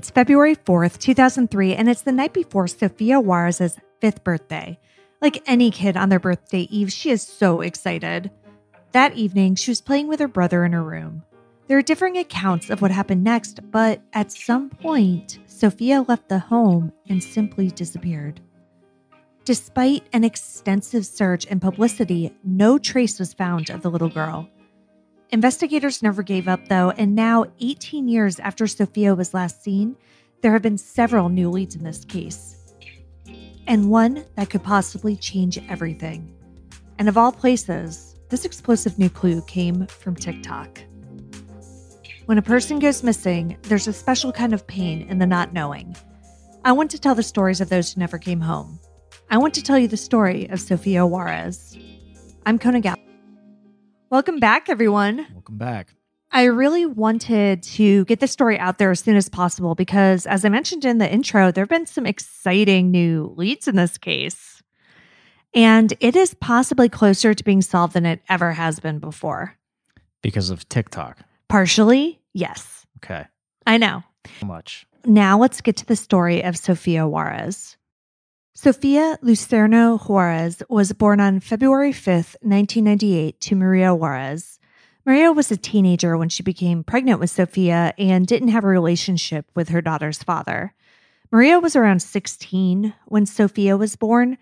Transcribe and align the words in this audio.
It's 0.00 0.08
February 0.08 0.56
4th, 0.56 0.96
2003, 0.96 1.74
and 1.74 1.86
it's 1.86 2.00
the 2.00 2.10
night 2.10 2.32
before 2.32 2.66
Sofia 2.66 3.20
Juarez's 3.20 3.76
fifth 4.00 4.24
birthday. 4.24 4.78
Like 5.20 5.42
any 5.44 5.70
kid 5.70 5.94
on 5.94 6.08
their 6.08 6.18
birthday 6.18 6.62
eve, 6.70 6.90
she 6.90 7.10
is 7.10 7.20
so 7.20 7.60
excited. 7.60 8.30
That 8.92 9.12
evening, 9.12 9.56
she 9.56 9.70
was 9.70 9.82
playing 9.82 10.08
with 10.08 10.18
her 10.20 10.26
brother 10.26 10.64
in 10.64 10.72
her 10.72 10.82
room. 10.82 11.22
There 11.66 11.76
are 11.76 11.82
differing 11.82 12.16
accounts 12.16 12.70
of 12.70 12.80
what 12.80 12.90
happened 12.90 13.22
next, 13.22 13.60
but 13.70 14.00
at 14.14 14.32
some 14.32 14.70
point, 14.70 15.38
Sofia 15.44 16.00
left 16.08 16.30
the 16.30 16.38
home 16.38 16.94
and 17.10 17.22
simply 17.22 17.68
disappeared. 17.68 18.40
Despite 19.44 20.04
an 20.14 20.24
extensive 20.24 21.04
search 21.04 21.46
and 21.50 21.60
publicity, 21.60 22.34
no 22.42 22.78
trace 22.78 23.18
was 23.18 23.34
found 23.34 23.68
of 23.68 23.82
the 23.82 23.90
little 23.90 24.08
girl. 24.08 24.48
Investigators 25.32 26.02
never 26.02 26.24
gave 26.24 26.48
up, 26.48 26.66
though, 26.66 26.90
and 26.90 27.14
now, 27.14 27.44
18 27.60 28.08
years 28.08 28.40
after 28.40 28.66
Sofia 28.66 29.14
was 29.14 29.32
last 29.32 29.62
seen, 29.62 29.96
there 30.42 30.52
have 30.52 30.62
been 30.62 30.78
several 30.78 31.28
new 31.28 31.48
leads 31.48 31.76
in 31.76 31.84
this 31.84 32.04
case. 32.04 32.56
And 33.68 33.90
one 33.90 34.24
that 34.34 34.50
could 34.50 34.64
possibly 34.64 35.14
change 35.14 35.56
everything. 35.68 36.34
And 36.98 37.08
of 37.08 37.16
all 37.16 37.30
places, 37.30 38.16
this 38.28 38.44
explosive 38.44 38.98
new 38.98 39.08
clue 39.08 39.40
came 39.42 39.86
from 39.86 40.16
TikTok. 40.16 40.80
When 42.26 42.38
a 42.38 42.42
person 42.42 42.80
goes 42.80 43.04
missing, 43.04 43.56
there's 43.62 43.86
a 43.86 43.92
special 43.92 44.32
kind 44.32 44.52
of 44.52 44.66
pain 44.66 45.02
in 45.02 45.18
the 45.18 45.26
not 45.26 45.52
knowing. 45.52 45.94
I 46.64 46.72
want 46.72 46.90
to 46.90 46.98
tell 46.98 47.14
the 47.14 47.22
stories 47.22 47.60
of 47.60 47.68
those 47.68 47.92
who 47.92 48.00
never 48.00 48.18
came 48.18 48.40
home. 48.40 48.80
I 49.30 49.38
want 49.38 49.54
to 49.54 49.62
tell 49.62 49.78
you 49.78 49.86
the 49.86 49.96
story 49.96 50.48
of 50.50 50.60
Sofia 50.60 51.06
Juarez. 51.06 51.78
I'm 52.46 52.58
Kona 52.58 52.80
Gall. 52.80 52.99
Welcome 54.10 54.40
back, 54.40 54.68
everyone. 54.68 55.24
Welcome 55.32 55.56
back. 55.56 55.94
I 56.32 56.46
really 56.46 56.84
wanted 56.84 57.62
to 57.62 58.04
get 58.06 58.18
this 58.18 58.32
story 58.32 58.58
out 58.58 58.78
there 58.78 58.90
as 58.90 58.98
soon 58.98 59.14
as 59.14 59.28
possible 59.28 59.76
because, 59.76 60.26
as 60.26 60.44
I 60.44 60.48
mentioned 60.48 60.84
in 60.84 60.98
the 60.98 61.08
intro, 61.08 61.52
there 61.52 61.62
have 61.62 61.68
been 61.68 61.86
some 61.86 62.06
exciting 62.06 62.90
new 62.90 63.32
leads 63.36 63.68
in 63.68 63.76
this 63.76 63.98
case. 63.98 64.64
And 65.54 65.94
it 66.00 66.16
is 66.16 66.34
possibly 66.34 66.88
closer 66.88 67.34
to 67.34 67.44
being 67.44 67.62
solved 67.62 67.92
than 67.92 68.04
it 68.04 68.20
ever 68.28 68.50
has 68.50 68.80
been 68.80 68.98
before. 68.98 69.56
Because 70.22 70.50
of 70.50 70.68
TikTok. 70.68 71.20
Partially, 71.48 72.20
yes. 72.34 72.84
Okay. 72.96 73.26
I 73.64 73.76
know. 73.76 74.02
How 74.40 74.46
much? 74.48 74.88
Now 75.04 75.38
let's 75.38 75.60
get 75.60 75.76
to 75.76 75.86
the 75.86 75.94
story 75.94 76.42
of 76.42 76.56
Sofia 76.58 77.06
Juarez. 77.06 77.76
Sofia 78.62 79.18
Lucerno 79.22 79.98
Juarez 79.98 80.62
was 80.68 80.92
born 80.92 81.18
on 81.18 81.40
February 81.40 81.92
5th, 81.92 82.36
1998, 82.42 83.40
to 83.40 83.56
Maria 83.56 83.94
Juarez. 83.94 84.58
Maria 85.06 85.32
was 85.32 85.50
a 85.50 85.56
teenager 85.56 86.14
when 86.18 86.28
she 86.28 86.42
became 86.42 86.84
pregnant 86.84 87.20
with 87.20 87.30
Sofia 87.30 87.94
and 87.96 88.26
didn't 88.26 88.48
have 88.48 88.64
a 88.64 88.68
relationship 88.68 89.46
with 89.54 89.70
her 89.70 89.80
daughter's 89.80 90.22
father. 90.22 90.74
Maria 91.32 91.58
was 91.58 91.74
around 91.74 92.02
16 92.02 92.92
when 93.06 93.24
Sofia 93.24 93.78
was 93.78 93.96
born, 93.96 94.36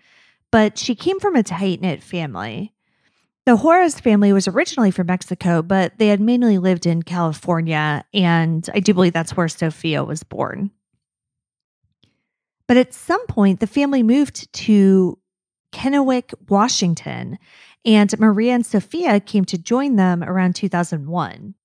but 0.51 0.77
she 0.77 0.95
came 0.95 1.21
from 1.21 1.37
a 1.37 1.41
tight 1.41 1.79
knit 1.79 2.03
family. 2.03 2.73
The 3.45 3.55
Juarez 3.55 4.01
family 4.01 4.33
was 4.33 4.49
originally 4.49 4.91
from 4.91 5.07
Mexico, 5.07 5.61
but 5.61 5.97
they 5.97 6.09
had 6.09 6.19
mainly 6.19 6.57
lived 6.57 6.85
in 6.85 7.03
California, 7.03 8.03
and 8.13 8.69
I 8.73 8.81
do 8.81 8.93
believe 8.93 9.13
that's 9.13 9.37
where 9.37 9.47
Sofia 9.47 10.03
was 10.03 10.23
born. 10.23 10.71
But 12.69 12.77
at 12.77 12.93
some 12.93 13.25
point, 13.25 13.61
the 13.61 13.65
family 13.65 14.03
moved 14.03 14.53
to 14.53 15.17
Kennewick, 15.73 16.35
Washington, 16.49 17.39
and 17.83 18.19
Maria 18.19 18.53
and 18.53 18.63
Sofia 18.63 19.19
came 19.19 19.43
to 19.45 19.57
join 19.57 19.95
them 19.95 20.23
around 20.23 20.53
2001. 20.53 21.55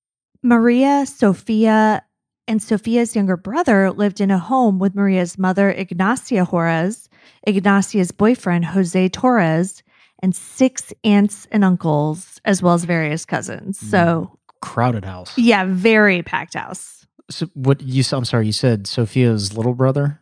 Maria, 0.41 1.05
Sofia, 1.05 2.03
and 2.47 2.59
Sofia's 2.59 3.15
younger 3.15 3.37
brother 3.37 3.91
lived 3.91 4.19
in 4.19 4.31
a 4.31 4.39
home 4.39 4.79
with 4.79 4.95
Maria's 4.95 5.37
mother, 5.37 5.69
Ignacia 5.69 6.43
Juarez, 6.45 7.07
Ignacia's 7.47 8.11
boyfriend, 8.11 8.65
Jose 8.65 9.09
Torres, 9.09 9.83
and 10.23 10.35
six 10.35 10.91
aunts 11.03 11.47
and 11.51 11.63
uncles, 11.63 12.41
as 12.45 12.63
well 12.63 12.73
as 12.73 12.83
various 12.83 13.25
cousins. 13.25 13.77
So, 13.77 14.31
mm. 14.31 14.59
Crowded 14.63 15.05
house. 15.05 15.37
yeah, 15.37 15.65
very 15.67 16.23
packed 16.23 16.55
house. 16.55 17.05
So 17.29 17.45
what 17.53 17.79
you 17.81 18.03
I'm 18.11 18.25
sorry, 18.25 18.47
you 18.47 18.51
said 18.51 18.87
Sophia's 18.87 19.55
little 19.55 19.75
brother 19.75 20.19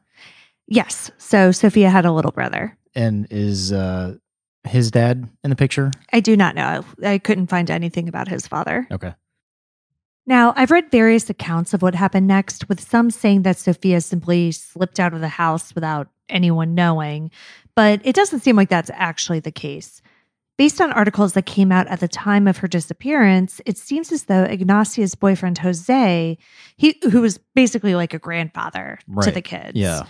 Yes. 0.73 1.11
So, 1.17 1.51
Sophia 1.51 1.89
had 1.89 2.05
a 2.05 2.11
little 2.11 2.31
brother. 2.31 2.75
and 2.95 3.27
is 3.29 3.71
uh 3.71 4.15
his 4.65 4.91
dad 4.91 5.27
in 5.43 5.49
the 5.49 5.55
picture? 5.55 5.91
I 6.13 6.19
do 6.19 6.37
not 6.37 6.55
know. 6.55 6.85
I 7.03 7.17
couldn't 7.17 7.47
find 7.47 7.69
anything 7.69 8.07
about 8.07 8.27
his 8.29 8.47
father. 8.47 8.87
Okay. 8.91 9.13
Now, 10.25 10.53
I've 10.55 10.71
read 10.71 10.89
various 10.89 11.29
accounts 11.29 11.73
of 11.73 11.81
what 11.81 11.95
happened 11.95 12.27
next, 12.27 12.69
with 12.69 12.79
some 12.79 13.11
saying 13.11 13.41
that 13.41 13.57
Sophia 13.57 13.99
simply 13.99 14.53
slipped 14.53 14.99
out 15.01 15.13
of 15.13 15.19
the 15.19 15.27
house 15.27 15.75
without 15.75 16.07
anyone 16.29 16.73
knowing, 16.75 17.29
but 17.75 17.99
it 18.05 18.15
doesn't 18.15 18.39
seem 18.39 18.55
like 18.55 18.69
that's 18.69 18.89
actually 18.93 19.41
the 19.41 19.51
case. 19.51 20.01
Based 20.57 20.79
on 20.79 20.93
articles 20.93 21.33
that 21.33 21.45
came 21.45 21.71
out 21.73 21.87
at 21.87 21.99
the 21.99 22.07
time 22.07 22.47
of 22.47 22.57
her 22.59 22.67
disappearance, 22.69 23.59
it 23.65 23.77
seems 23.77 24.13
as 24.13 24.23
though 24.25 24.45
Ignacia's 24.45 25.13
boyfriend 25.15 25.57
Jose, 25.57 26.37
he 26.77 26.95
who 27.11 27.19
was 27.21 27.37
basically 27.53 27.95
like 27.95 28.13
a 28.13 28.19
grandfather 28.19 28.99
to 29.23 29.31
the 29.31 29.41
kids. 29.41 29.73
Yeah. 29.75 30.03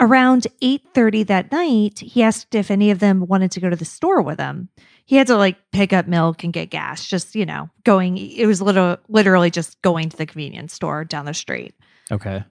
Around 0.00 0.48
8:30 0.60 1.26
that 1.26 1.52
night, 1.52 2.00
he 2.00 2.22
asked 2.22 2.54
if 2.54 2.70
any 2.70 2.90
of 2.90 2.98
them 2.98 3.26
wanted 3.26 3.52
to 3.52 3.60
go 3.60 3.70
to 3.70 3.76
the 3.76 3.84
store 3.84 4.20
with 4.22 4.40
him. 4.40 4.68
He 5.04 5.16
had 5.16 5.28
to 5.28 5.36
like 5.36 5.56
pick 5.70 5.92
up 5.92 6.08
milk 6.08 6.42
and 6.42 6.52
get 6.52 6.70
gas, 6.70 7.06
just, 7.06 7.34
you 7.34 7.46
know, 7.46 7.70
going 7.84 8.16
it 8.18 8.46
was 8.46 8.60
little, 8.60 8.96
literally 9.08 9.50
just 9.50 9.80
going 9.82 10.08
to 10.08 10.16
the 10.16 10.26
convenience 10.26 10.72
store 10.72 11.04
down 11.04 11.26
the 11.26 11.34
street. 11.34 11.74
Okay. 12.10 12.42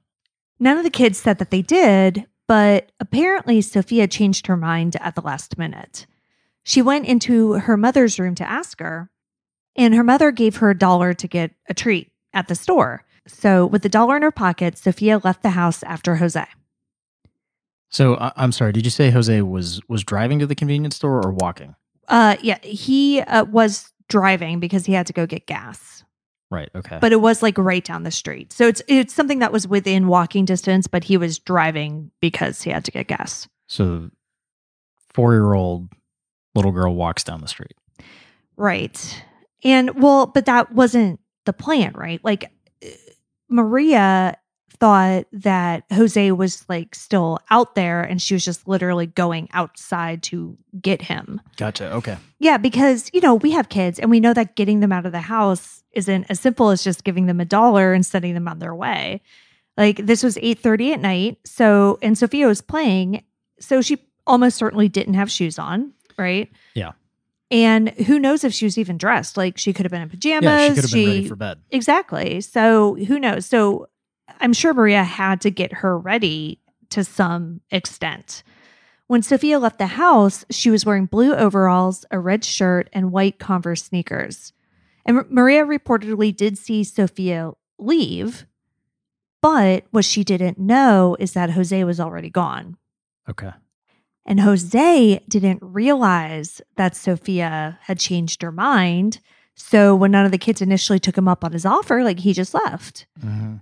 None 0.59 0.77
of 0.77 0.83
the 0.83 0.89
kids 0.89 1.17
said 1.17 1.39
that 1.39 1.51
they 1.51 1.61
did, 1.61 2.25
but 2.47 2.91
apparently 2.99 3.59
Sophia 3.61 4.07
changed 4.07 4.47
her 4.47 4.55
mind 4.55 4.95
at 5.01 5.15
the 5.15 5.21
last 5.21 5.57
minute. 5.57 6.05
She 6.63 6.81
went 6.81 7.07
into 7.07 7.53
her 7.53 7.75
mother's 7.75 8.19
room 8.19 8.35
to 8.35 8.49
ask 8.49 8.79
her, 8.79 9.09
and 9.75 9.93
her 9.93 10.03
mother 10.03 10.31
gave 10.31 10.57
her 10.57 10.69
a 10.69 10.77
dollar 10.77 11.13
to 11.13 11.27
get 11.27 11.51
a 11.67 11.73
treat 11.73 12.11
at 12.33 12.47
the 12.47 12.55
store. 12.55 13.03
So, 13.27 13.65
with 13.65 13.81
the 13.81 13.89
dollar 13.89 14.15
in 14.15 14.21
her 14.21 14.31
pocket, 14.31 14.77
Sophia 14.77 15.19
left 15.23 15.43
the 15.43 15.51
house 15.51 15.83
after 15.83 16.17
Jose. 16.17 16.45
So 17.93 18.15
I- 18.17 18.31
I'm 18.35 18.51
sorry, 18.51 18.71
did 18.73 18.85
you 18.85 18.89
say 18.91 19.11
Jose 19.11 19.41
was 19.43 19.79
was 19.87 20.03
driving 20.03 20.39
to 20.39 20.47
the 20.47 20.55
convenience 20.55 20.95
store 20.95 21.21
or 21.23 21.31
walking? 21.31 21.75
Uh, 22.07 22.35
yeah, 22.41 22.57
he 22.63 23.21
uh, 23.21 23.45
was 23.45 23.91
driving 24.09 24.59
because 24.59 24.85
he 24.87 24.93
had 24.93 25.05
to 25.07 25.13
go 25.13 25.25
get 25.25 25.45
gas, 25.47 26.03
Right. 26.51 26.69
Okay. 26.75 26.97
but 26.99 27.11
it 27.11 27.21
was 27.21 27.41
like 27.43 27.57
right 27.57 27.83
down 27.85 28.03
the 28.03 28.11
street. 28.11 28.51
So 28.51 28.67
it's 28.67 28.81
it's 28.87 29.13
something 29.13 29.39
that 29.39 29.51
was 29.51 29.67
within 29.67 30.07
walking 30.07 30.43
distance, 30.45 30.87
but 30.87 31.03
he 31.03 31.17
was 31.17 31.37
driving 31.39 32.11
because 32.19 32.63
he 32.63 32.71
had 32.71 32.83
to 32.85 32.91
get 32.91 33.07
gas. 33.07 33.47
so 33.67 34.09
four 35.13 35.33
year 35.33 35.53
old 35.53 35.89
little 36.55 36.71
girl 36.71 36.95
walks 36.95 37.23
down 37.23 37.41
the 37.41 37.47
street. 37.47 37.75
Right. 38.57 39.23
And 39.63 40.01
well, 40.01 40.25
but 40.25 40.45
that 40.47 40.71
wasn't 40.73 41.19
the 41.45 41.53
plan, 41.53 41.93
right? 41.93 42.19
Like 42.23 42.51
uh, 42.83 42.87
Maria 43.49 44.37
thought 44.79 45.25
that 45.31 45.83
Jose 45.91 46.31
was 46.31 46.67
like 46.67 46.95
still 46.95 47.39
out 47.49 47.75
there 47.75 48.01
and 48.01 48.21
she 48.21 48.33
was 48.33 48.43
just 48.45 48.67
literally 48.67 49.07
going 49.07 49.49
outside 49.53 50.23
to 50.23 50.57
get 50.81 51.01
him. 51.01 51.41
Gotcha. 51.57 51.91
Okay. 51.93 52.17
Yeah, 52.39 52.57
because 52.57 53.09
you 53.13 53.21
know, 53.21 53.35
we 53.35 53.51
have 53.51 53.69
kids 53.69 53.99
and 53.99 54.11
we 54.11 54.19
know 54.19 54.33
that 54.33 54.55
getting 54.55 54.79
them 54.79 54.91
out 54.91 55.05
of 55.05 55.11
the 55.11 55.21
house 55.21 55.83
isn't 55.91 56.25
as 56.29 56.39
simple 56.39 56.69
as 56.69 56.83
just 56.83 57.03
giving 57.03 57.25
them 57.27 57.39
a 57.39 57.45
dollar 57.45 57.93
and 57.93 58.05
sending 58.05 58.33
them 58.33 58.47
on 58.47 58.59
their 58.59 58.75
way. 58.75 59.21
Like 59.77 59.97
this 60.05 60.23
was 60.23 60.35
8:30 60.37 60.93
at 60.93 60.99
night. 60.99 61.39
So 61.45 61.99
and 62.01 62.17
Sophia 62.17 62.47
was 62.47 62.61
playing, 62.61 63.23
so 63.59 63.81
she 63.81 63.97
almost 64.27 64.57
certainly 64.57 64.89
didn't 64.89 65.15
have 65.15 65.31
shoes 65.31 65.57
on, 65.57 65.93
right? 66.17 66.51
Yeah. 66.73 66.91
And 67.51 67.89
who 67.89 68.17
knows 68.17 68.43
if 68.43 68.53
she 68.53 68.65
was 68.65 68.79
even 68.79 68.97
dressed? 68.97 69.37
Like 69.37 69.57
she 69.57 69.73
could 69.73 69.85
have 69.85 69.91
been 69.91 70.01
in 70.01 70.09
pajamas. 70.09 70.43
Yeah, 70.43 70.67
she 70.67 70.73
could 70.73 70.83
have 70.83 70.91
been 70.91 71.07
ready 71.07 71.27
for 71.27 71.35
bed. 71.35 71.59
Exactly. 71.69 72.41
So 72.41 72.95
who 72.95 73.19
knows? 73.19 73.45
So 73.45 73.87
I'm 74.43 74.53
sure 74.53 74.73
Maria 74.73 75.03
had 75.03 75.41
to 75.41 75.49
get 75.49 75.73
her 75.73 75.97
ready 75.97 76.59
to 76.89 77.03
some 77.03 77.61
extent. 77.71 78.43
When 79.07 79.21
Sophia 79.23 79.57
left 79.57 79.79
the 79.79 79.87
house, 79.87 80.45
she 80.51 80.69
was 80.69 80.85
wearing 80.85 81.05
blue 81.05 81.33
overalls, 81.33 82.05
a 82.11 82.19
red 82.19 82.43
shirt, 82.45 82.89
and 82.93 83.11
white 83.11 83.39
Converse 83.39 83.83
sneakers. 83.83 84.53
And 85.05 85.25
Maria 85.29 85.65
reportedly 85.65 86.35
did 86.35 86.57
see 86.57 86.83
Sophia 86.83 87.51
leave, 87.79 88.45
But 89.41 89.85
what 89.91 90.05
she 90.05 90.23
didn't 90.23 90.57
know 90.57 91.17
is 91.19 91.33
that 91.33 91.51
Jose 91.51 91.83
was 91.83 91.99
already 91.99 92.29
gone. 92.29 92.77
Okay. 93.29 93.51
And 94.25 94.39
Jose 94.39 95.19
didn't 95.27 95.59
realize 95.61 96.61
that 96.77 96.95
Sophia 96.95 97.77
had 97.81 97.99
changed 97.99 98.41
her 98.41 98.53
mind. 98.53 99.19
So 99.55 99.95
when 99.97 100.11
none 100.11 100.25
of 100.25 100.31
the 100.31 100.37
kids 100.37 100.61
initially 100.61 100.97
took 100.99 101.17
him 101.17 101.27
up 101.27 101.43
on 101.43 101.51
his 101.51 101.65
offer, 101.65 102.03
like 102.05 102.19
he 102.19 102.31
just 102.31 102.53
left. 102.53 103.05
Mhm. 103.19 103.59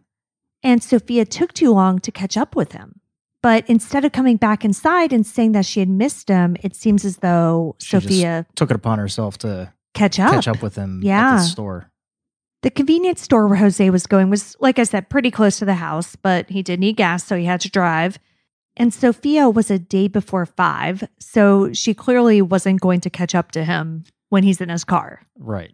And 0.64 0.84
Sophia 0.84 1.26
took 1.26 1.54
too 1.54 1.72
long 1.74 2.00
to 2.00 2.12
catch 2.12 2.38
up 2.38 2.56
with 2.56 2.72
him. 2.74 3.00
But 3.44 3.68
instead 3.68 4.06
of 4.06 4.12
coming 4.12 4.38
back 4.38 4.64
inside 4.64 5.12
and 5.12 5.26
saying 5.26 5.54
that 5.54 5.66
she 5.66 5.80
had 5.80 5.90
missed 5.90 6.30
him, 6.30 6.56
it 6.62 6.76
seems 6.76 7.04
as 7.04 7.18
though 7.18 7.76
She 7.80 8.00
Sophia 8.00 8.46
Took 8.56 8.70
it 8.70 8.76
upon 8.76 9.00
herself 9.00 9.40
to 9.40 9.74
catch 9.96 10.20
up. 10.20 10.32
catch 10.34 10.48
up 10.48 10.62
with 10.62 10.76
him 10.76 11.00
at 11.00 11.06
Yeah. 11.06 11.36
the 11.38 11.44
store. 11.44 11.92
The 12.62 12.70
convenience 12.70 13.22
store 13.24 13.48
where 13.48 13.58
Jose 13.58 13.90
was 13.90 14.06
going 14.06 14.30
was, 14.30 14.56
like 14.60 14.78
I 14.78 14.84
said, 14.84 15.10
pretty 15.10 15.32
close 15.32 15.58
to 15.58 15.66
the 15.66 15.74
house, 15.76 16.16
but 16.16 16.52
he 16.52 16.62
did 16.62 16.80
need 16.80 16.96
gas, 16.98 17.24
so 17.24 17.36
he 17.36 17.46
had 17.46 17.60
to 17.62 17.70
drive. 17.72 18.20
And 18.78 18.94
Sophia 18.94 19.50
was 19.50 19.72
a 19.72 19.80
day 19.80 20.08
before 20.08 20.46
five, 20.46 21.04
so 21.20 21.74
she 21.74 21.96
clearly 21.96 22.40
wasn't 22.44 22.80
going 22.80 23.02
to 23.02 23.10
catch 23.10 23.34
up 23.34 23.52
to 23.54 23.64
him 23.64 24.04
when 24.30 24.44
he's 24.44 24.62
in 24.62 24.70
his 24.70 24.84
car. 24.84 25.26
Right. 25.40 25.74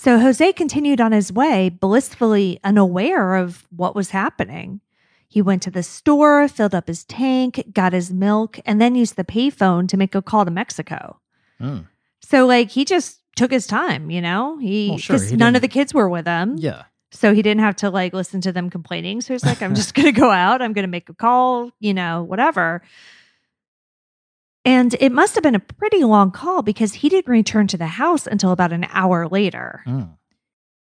So 0.00 0.20
Jose 0.20 0.52
continued 0.52 1.00
on 1.00 1.10
his 1.10 1.32
way, 1.32 1.70
blissfully 1.70 2.60
unaware 2.62 3.34
of 3.34 3.66
what 3.74 3.96
was 3.96 4.10
happening. 4.10 4.80
He 5.26 5.42
went 5.42 5.60
to 5.62 5.72
the 5.72 5.82
store, 5.82 6.46
filled 6.46 6.72
up 6.72 6.86
his 6.86 7.02
tank, 7.04 7.70
got 7.72 7.92
his 7.92 8.12
milk, 8.12 8.60
and 8.64 8.80
then 8.80 8.94
used 8.94 9.16
the 9.16 9.24
payphone 9.24 9.88
to 9.88 9.96
make 9.96 10.14
a 10.14 10.22
call 10.22 10.44
to 10.44 10.52
Mexico. 10.52 11.18
Mm. 11.60 11.88
So, 12.22 12.46
like, 12.46 12.70
he 12.70 12.84
just 12.84 13.22
took 13.34 13.50
his 13.50 13.66
time, 13.66 14.08
you 14.08 14.20
know? 14.20 14.56
He, 14.58 14.90
Well, 14.90 14.98
sure, 14.98 15.16
because 15.16 15.32
none 15.32 15.56
of 15.56 15.62
didn't- 15.62 15.72
the 15.72 15.74
kids 15.74 15.92
were 15.92 16.08
with 16.08 16.28
him. 16.28 16.54
Yeah. 16.58 16.84
So 17.10 17.34
he 17.34 17.42
didn't 17.42 17.62
have 17.62 17.74
to 17.76 17.90
like 17.90 18.12
listen 18.12 18.40
to 18.42 18.52
them 18.52 18.70
complaining. 18.70 19.20
So 19.22 19.34
he's 19.34 19.44
like, 19.44 19.62
I'm 19.62 19.74
just 19.74 19.94
going 19.96 20.06
to 20.06 20.20
go 20.20 20.30
out. 20.30 20.62
I'm 20.62 20.74
going 20.74 20.84
to 20.84 20.90
make 20.90 21.08
a 21.08 21.14
call, 21.14 21.72
you 21.80 21.92
know, 21.92 22.22
whatever. 22.22 22.82
And 24.68 24.94
it 25.00 25.12
must 25.12 25.34
have 25.34 25.42
been 25.42 25.54
a 25.54 25.60
pretty 25.60 26.04
long 26.04 26.30
call 26.30 26.60
because 26.60 26.92
he 26.92 27.08
didn't 27.08 27.32
return 27.32 27.68
to 27.68 27.78
the 27.78 27.86
house 27.86 28.26
until 28.26 28.52
about 28.52 28.70
an 28.70 28.86
hour 28.90 29.26
later. 29.26 29.82
Mm. 29.86 30.14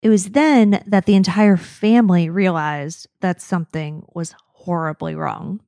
It 0.01 0.09
was 0.09 0.31
then 0.31 0.83
that 0.85 1.05
the 1.05 1.15
entire 1.15 1.55
family 1.55 2.29
realized 2.29 3.07
that 3.21 3.41
something 3.41 4.05
was 4.13 4.35
horribly 4.51 5.15
wrong. 5.15 5.61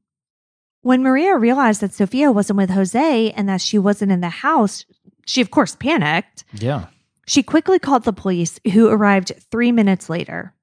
When 0.82 1.04
Maria 1.04 1.38
realized 1.38 1.80
that 1.80 1.94
Sophia 1.94 2.34
wasn't 2.34 2.58
with 2.58 2.72
Jose 2.72 3.32
and 3.32 3.48
that 3.48 3.62
she 3.62 3.80
wasn't 3.80 4.12
in 4.12 4.20
the 4.20 4.28
house, 4.28 4.84
she, 5.26 5.40
of 5.40 5.52
course, 5.52 5.78
panicked. 5.78 6.44
Yeah. 6.52 6.88
She 7.28 7.44
quickly 7.44 7.80
called 7.80 8.04
the 8.04 8.12
police, 8.12 8.60
who 8.74 8.90
arrived 8.90 9.32
three 9.52 9.72
minutes 9.72 10.10
later. 10.10 10.54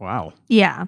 Wow. 0.00 0.32
Yeah. 0.48 0.86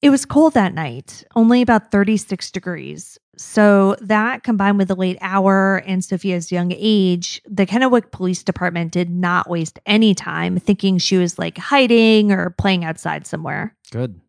It 0.00 0.10
was 0.10 0.26
cold 0.26 0.54
that 0.54 0.74
night, 0.74 1.24
only 1.34 1.60
about 1.60 1.90
36 1.90 2.52
degrees. 2.52 3.18
So, 3.36 3.96
that 4.00 4.42
combined 4.42 4.76
with 4.76 4.88
the 4.88 4.94
late 4.94 5.16
hour 5.22 5.82
and 5.86 6.04
Sophia's 6.04 6.52
young 6.52 6.72
age, 6.76 7.40
the 7.48 7.64
Kennewick 7.64 8.10
Police 8.10 8.42
Department 8.42 8.92
did 8.92 9.08
not 9.08 9.48
waste 9.48 9.78
any 9.86 10.14
time 10.14 10.58
thinking 10.58 10.98
she 10.98 11.16
was 11.16 11.38
like 11.38 11.56
hiding 11.56 12.30
or 12.30 12.50
playing 12.50 12.84
outside 12.84 13.26
somewhere. 13.26 13.74
Good. 13.90 14.20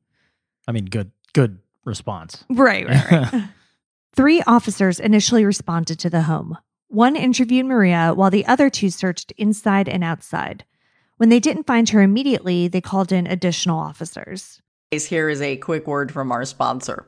I 0.67 0.71
mean, 0.71 0.85
good. 0.85 1.11
Good 1.33 1.59
response. 1.83 2.45
Right, 2.49 2.87
right, 2.87 3.11
right. 3.11 3.43
Three 4.15 4.41
officers 4.43 4.99
initially 4.99 5.43
responded 5.43 5.99
to 5.99 6.09
the 6.09 6.21
home. 6.21 6.57
One 6.87 7.15
interviewed 7.15 7.65
Maria 7.65 8.13
while 8.15 8.29
the 8.29 8.45
other 8.45 8.69
two 8.69 8.89
searched 8.89 9.31
inside 9.37 9.89
and 9.89 10.03
outside. 10.03 10.63
When 11.17 11.29
they 11.29 11.39
didn't 11.39 11.67
find 11.67 11.89
her 11.89 12.01
immediately, 12.01 12.67
they 12.67 12.81
called 12.81 13.11
in 13.11 13.25
additional 13.25 13.79
officers. 13.79 14.61
Here 14.91 15.29
is 15.29 15.41
a 15.41 15.57
quick 15.57 15.87
word 15.87 16.11
from 16.11 16.31
our 16.31 16.45
sponsor. 16.45 17.07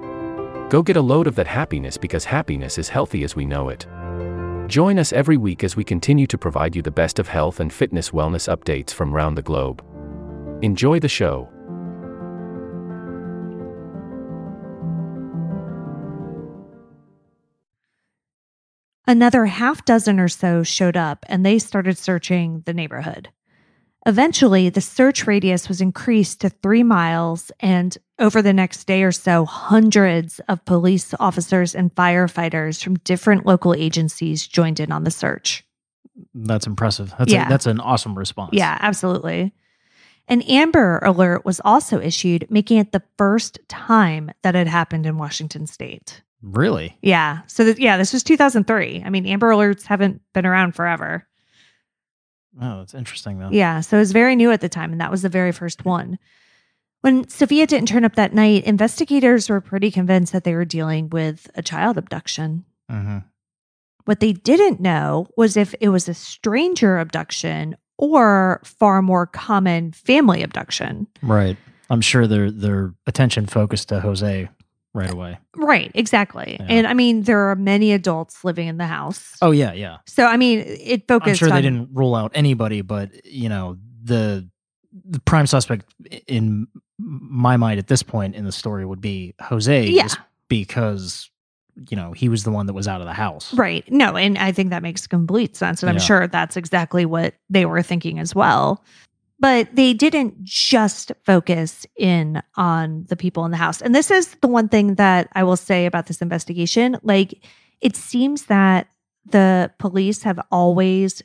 Go 0.71 0.81
get 0.81 0.95
a 0.95 1.01
load 1.01 1.27
of 1.27 1.35
that 1.35 1.47
happiness 1.47 1.97
because 1.97 2.23
happiness 2.23 2.77
is 2.77 2.87
healthy 2.87 3.25
as 3.25 3.35
we 3.35 3.43
know 3.43 3.67
it. 3.67 3.85
Join 4.69 4.99
us 4.99 5.11
every 5.11 5.35
week 5.35 5.65
as 5.65 5.75
we 5.75 5.83
continue 5.83 6.25
to 6.27 6.37
provide 6.37 6.77
you 6.77 6.81
the 6.81 6.89
best 6.89 7.19
of 7.19 7.27
health 7.27 7.59
and 7.59 7.73
fitness 7.73 8.11
wellness 8.11 8.47
updates 8.47 8.91
from 8.91 9.13
around 9.13 9.35
the 9.35 9.41
globe. 9.41 9.83
Enjoy 10.61 10.97
the 10.97 11.09
show. 11.09 11.49
Another 19.05 19.47
half 19.47 19.83
dozen 19.83 20.21
or 20.21 20.29
so 20.29 20.63
showed 20.63 20.95
up 20.95 21.25
and 21.27 21.45
they 21.45 21.59
started 21.59 21.97
searching 21.97 22.63
the 22.65 22.73
neighborhood. 22.73 23.27
Eventually, 24.07 24.69
the 24.69 24.81
search 24.81 25.27
radius 25.27 25.67
was 25.67 25.79
increased 25.79 26.41
to 26.41 26.49
three 26.49 26.81
miles, 26.81 27.51
and 27.59 27.95
over 28.17 28.41
the 28.41 28.53
next 28.53 28.85
day 28.85 29.03
or 29.03 29.11
so, 29.11 29.45
hundreds 29.45 30.39
of 30.49 30.63
police 30.65 31.13
officers 31.19 31.75
and 31.75 31.93
firefighters 31.93 32.83
from 32.83 32.95
different 32.99 33.45
local 33.45 33.75
agencies 33.75 34.47
joined 34.47 34.79
in 34.79 34.91
on 34.91 35.03
the 35.03 35.11
search. 35.11 35.63
That's 36.33 36.65
impressive. 36.65 37.13
That's 37.19 37.31
Yeah. 37.31 37.45
a, 37.45 37.49
that's 37.49 37.67
an 37.67 37.79
awesome 37.79 38.17
response. 38.17 38.49
Yeah, 38.53 38.75
absolutely. 38.81 39.53
An 40.27 40.41
Amber 40.43 40.99
Alert 41.03 41.45
was 41.45 41.61
also 41.63 41.99
issued, 41.99 42.47
making 42.49 42.77
it 42.79 42.91
the 42.91 43.03
first 43.17 43.59
time 43.67 44.31
that 44.41 44.55
had 44.55 44.67
happened 44.67 45.05
in 45.05 45.17
Washington 45.17 45.67
state. 45.67 46.21
Really? 46.41 46.97
Yeah. 47.03 47.39
So, 47.45 47.63
th- 47.65 47.77
yeah, 47.77 47.97
this 47.97 48.13
was 48.13 48.23
2003. 48.23 49.03
I 49.05 49.09
mean, 49.11 49.27
Amber 49.27 49.49
Alerts 49.51 49.83
haven't 49.85 50.21
been 50.33 50.45
around 50.45 50.73
forever. 50.73 51.27
Oh, 52.59 52.79
that's 52.79 52.93
interesting 52.93 53.39
though. 53.39 53.49
Yeah. 53.51 53.81
So 53.81 53.97
it 53.97 54.01
was 54.01 54.11
very 54.11 54.35
new 54.35 54.51
at 54.51 54.61
the 54.61 54.69
time, 54.69 54.91
and 54.91 54.99
that 55.01 55.11
was 55.11 55.21
the 55.21 55.29
very 55.29 55.51
first 55.51 55.85
one. 55.85 56.17
When 57.01 57.27
Sophia 57.29 57.65
didn't 57.65 57.87
turn 57.87 58.05
up 58.05 58.15
that 58.15 58.33
night, 58.33 58.63
investigators 58.65 59.49
were 59.49 59.61
pretty 59.61 59.89
convinced 59.89 60.33
that 60.33 60.43
they 60.43 60.53
were 60.53 60.65
dealing 60.65 61.09
with 61.09 61.49
a 61.55 61.61
child 61.61 61.97
abduction. 61.97 62.65
hmm 62.89 63.19
What 64.05 64.19
they 64.19 64.33
didn't 64.33 64.79
know 64.79 65.27
was 65.37 65.57
if 65.57 65.73
it 65.81 65.89
was 65.89 66.07
a 66.07 66.13
stranger 66.13 66.99
abduction 66.99 67.75
or 67.97 68.61
far 68.63 69.01
more 69.01 69.27
common 69.27 69.91
family 69.93 70.43
abduction. 70.43 71.07
Right. 71.21 71.57
I'm 71.89 72.01
sure 72.01 72.25
their 72.27 72.49
their 72.51 72.93
attention 73.07 73.45
focused 73.47 73.89
to 73.89 73.99
Jose 73.99 74.49
right 74.93 75.09
away. 75.11 75.37
Right, 75.55 75.91
exactly. 75.93 76.57
Yeah. 76.59 76.65
And 76.69 76.87
I 76.87 76.93
mean, 76.93 77.23
there 77.23 77.49
are 77.49 77.55
many 77.55 77.91
adults 77.93 78.43
living 78.43 78.67
in 78.67 78.77
the 78.77 78.87
house. 78.87 79.35
Oh 79.41 79.51
yeah, 79.51 79.73
yeah. 79.73 79.97
So, 80.07 80.25
I 80.25 80.37
mean, 80.37 80.59
it 80.65 81.07
focused 81.07 81.29
I'm 81.29 81.35
sure 81.35 81.49
on 81.49 81.55
they 81.55 81.61
didn't 81.61 81.89
rule 81.93 82.15
out 82.15 82.31
anybody, 82.35 82.81
but 82.81 83.25
you 83.25 83.49
know 83.49 83.77
the 84.03 84.47
the 85.05 85.19
prime 85.21 85.47
suspect 85.47 85.85
in 86.27 86.67
my 86.99 87.55
mind 87.57 87.79
at 87.79 87.87
this 87.87 88.03
point 88.03 88.35
in 88.35 88.43
the 88.45 88.51
story 88.51 88.85
would 88.85 89.01
be 89.01 89.33
Jose, 89.41 89.85
Yeah. 89.87 90.03
just 90.03 90.19
because 90.49 91.29
you 91.89 91.95
know 91.95 92.11
he 92.11 92.27
was 92.27 92.43
the 92.43 92.51
one 92.51 92.65
that 92.65 92.73
was 92.73 92.87
out 92.87 92.99
of 92.99 93.07
the 93.07 93.13
house. 93.13 93.53
Right. 93.53 93.89
No, 93.89 94.17
and 94.17 94.37
I 94.37 94.51
think 94.51 94.69
that 94.71 94.83
makes 94.83 95.07
complete 95.07 95.55
sense. 95.55 95.81
And 95.81 95.89
I'm 95.89 95.99
sure 95.99 96.27
that's 96.27 96.57
exactly 96.57 97.05
what 97.05 97.33
they 97.49 97.65
were 97.65 97.81
thinking 97.81 98.19
as 98.19 98.35
well. 98.35 98.83
But 99.41 99.75
they 99.75 99.93
didn't 99.93 100.43
just 100.43 101.11
focus 101.25 101.85
in 101.97 102.41
on 102.55 103.05
the 103.09 103.17
people 103.17 103.43
in 103.43 103.51
the 103.51 103.57
house. 103.57 103.81
And 103.81 103.93
this 103.93 104.11
is 104.11 104.35
the 104.35 104.47
one 104.47 104.69
thing 104.69 104.95
that 104.95 105.29
I 105.33 105.43
will 105.43 105.57
say 105.57 105.85
about 105.85 106.05
this 106.05 106.21
investigation. 106.21 106.97
Like, 107.01 107.43
it 107.81 107.95
seems 107.97 108.43
that 108.43 108.87
the 109.25 109.71
police 109.79 110.23
have 110.23 110.39
always 110.51 111.23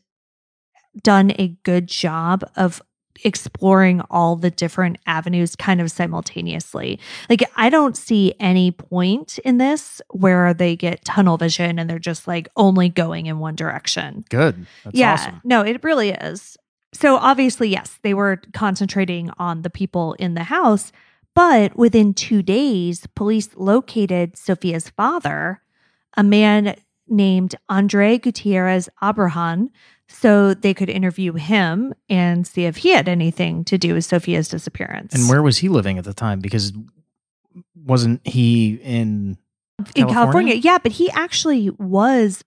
done 1.02 1.32
a 1.38 1.49
good 1.62 1.87
job 1.87 2.42
of 2.56 2.82
exploring 3.25 4.00
all 4.11 4.37
the 4.37 4.50
different 4.50 4.99
avenues 5.06 5.56
kind 5.56 5.80
of 5.80 5.90
simultaneously. 5.90 6.99
Like, 7.28 7.42
I 7.56 7.70
don't 7.70 7.96
see 7.96 8.35
any 8.40 8.70
point 8.70 9.38
in 9.38 9.58
this 9.58 10.00
where 10.11 10.52
they 10.54 10.76
get 10.76 11.04
tunnel 11.04 11.37
vision 11.37 11.78
and 11.78 11.88
they're 11.88 11.99
just 11.99 12.26
like 12.26 12.49
only 12.56 12.88
going 12.88 13.26
in 13.26 13.38
one 13.38 13.54
direction. 13.54 14.25
Good. 14.28 14.66
That's 14.85 14.96
yeah, 14.96 15.12
awesome. 15.14 15.40
no, 15.44 15.62
it 15.62 15.82
really 15.85 16.11
is. 16.11 16.56
So, 16.93 17.16
obviously, 17.16 17.69
yes, 17.69 17.99
they 18.02 18.14
were 18.14 18.40
concentrating 18.52 19.31
on 19.38 19.62
the 19.62 19.71
people 19.71 20.14
in 20.14 20.35
the 20.35 20.45
house, 20.45 20.93
but 21.35 21.76
within 21.76 22.14
two 22.14 22.43
days, 22.43 23.07
police 23.14 23.50
located 23.57 24.37
Sophia's 24.37 24.88
father, 24.90 25.61
a 26.16 26.23
man 26.23 26.76
named 27.09 27.55
Andre 27.69 28.19
Gutierrez 28.19 28.88
Abrahan, 29.02 29.69
so 30.09 30.55
they 30.55 30.73
could 30.73 30.88
interview 30.88 31.35
him 31.35 31.93
and 32.09 32.47
see 32.47 32.64
if 32.64 32.78
he 32.78 32.90
had 32.90 33.09
anything 33.09 33.64
to 33.64 33.76
do 33.76 33.95
with 33.95 34.05
Sophia's 34.05 34.49
disappearance. 34.49 35.14
And 35.14 35.28
where 35.28 35.43
was 35.43 35.59
he 35.59 35.69
living 35.69 35.99
at 35.99 36.05
the 36.05 36.14
time? 36.14 36.40
Because 36.40 36.73
wasn't 37.75 38.26
he 38.26 38.75
in 38.83 39.37
in 39.95 40.09
California? 40.09 40.14
California? 40.14 40.55
Yeah, 40.55 40.78
but 40.78 40.93
he 40.93 41.11
actually 41.11 41.71
was 41.71 42.45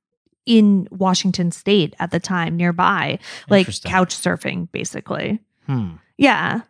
in 0.50 0.88
Washington 0.90 1.52
state 1.52 1.96
at 2.00 2.10
the 2.10 2.20
time 2.20 2.58
nearby, 2.58 3.20
like 3.50 3.68
couch 3.84 4.16
surfing, 4.16 4.70
basically. 4.72 5.40
Hmm. 5.68 5.92
Yeah. 6.18 6.62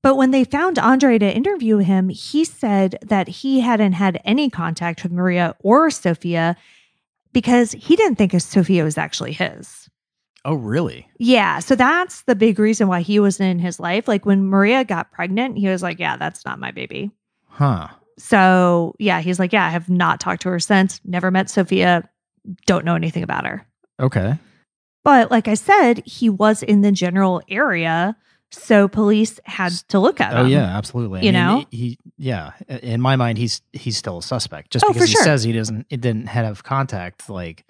But 0.00 0.14
when 0.14 0.30
they 0.30 0.44
found 0.44 0.78
Andre 0.78 1.18
to 1.18 1.34
interview 1.34 1.78
him, 1.78 2.08
he 2.08 2.44
said 2.44 2.96
that 3.02 3.26
he 3.26 3.58
hadn't 3.58 3.94
had 3.94 4.20
any 4.24 4.48
contact 4.48 5.02
with 5.02 5.10
Maria 5.10 5.56
or 5.58 5.90
Sophia 5.90 6.56
because 7.32 7.72
he 7.72 7.96
didn't 7.96 8.14
think 8.14 8.40
Sophia 8.40 8.84
was 8.84 8.96
actually 8.96 9.32
his. 9.32 9.90
Oh, 10.44 10.54
really? 10.54 11.08
Yeah. 11.18 11.58
So 11.58 11.74
that's 11.74 12.22
the 12.22 12.36
big 12.36 12.60
reason 12.60 12.86
why 12.86 13.00
he 13.00 13.18
wasn't 13.18 13.50
in 13.50 13.58
his 13.58 13.80
life. 13.80 14.06
Like 14.06 14.24
when 14.24 14.46
Maria 14.46 14.84
got 14.84 15.10
pregnant, 15.10 15.58
he 15.58 15.66
was 15.66 15.82
like, 15.82 15.98
Yeah, 15.98 16.16
that's 16.16 16.44
not 16.44 16.60
my 16.60 16.70
baby. 16.70 17.10
Huh. 17.48 17.88
So 18.18 18.94
yeah, 19.00 19.20
he's 19.20 19.40
like, 19.40 19.52
Yeah, 19.52 19.66
I 19.66 19.70
have 19.70 19.90
not 19.90 20.20
talked 20.20 20.42
to 20.42 20.50
her 20.50 20.60
since, 20.60 21.00
never 21.04 21.32
met 21.32 21.50
Sophia, 21.50 22.08
don't 22.66 22.84
know 22.84 22.94
anything 22.94 23.22
about 23.22 23.46
her. 23.46 23.66
Okay. 24.00 24.38
But 25.04 25.30
like 25.30 25.48
I 25.48 25.54
said, 25.54 26.02
he 26.06 26.28
was 26.28 26.62
in 26.62 26.80
the 26.82 26.92
general 26.92 27.40
area. 27.48 28.16
So 28.52 28.86
police 28.88 29.38
had 29.44 29.72
to 29.88 29.98
look 29.98 30.20
at 30.20 30.32
Oh 30.34 30.44
him. 30.44 30.50
yeah, 30.50 30.76
absolutely. 30.76 31.20
I 31.20 31.22
You 31.24 31.32
mean, 31.32 31.42
know? 31.44 31.64
he 31.70 31.98
yeah. 32.16 32.52
In 32.68 33.00
my 33.00 33.16
mind, 33.16 33.38
he's 33.38 33.60
he's 33.72 33.96
still 33.96 34.18
a 34.18 34.22
suspect. 34.22 34.70
Just 34.72 34.84
Oh, 34.84 34.92
because 34.92 35.08
he 35.08 35.14
sure. 35.14 35.24
says 35.24 35.42
he 35.42 35.52
doesn't, 35.52 35.86
it 35.90 36.00
didn't 36.00 36.26
have 36.26 36.62
contact. 36.62 37.28
Like 37.28 37.64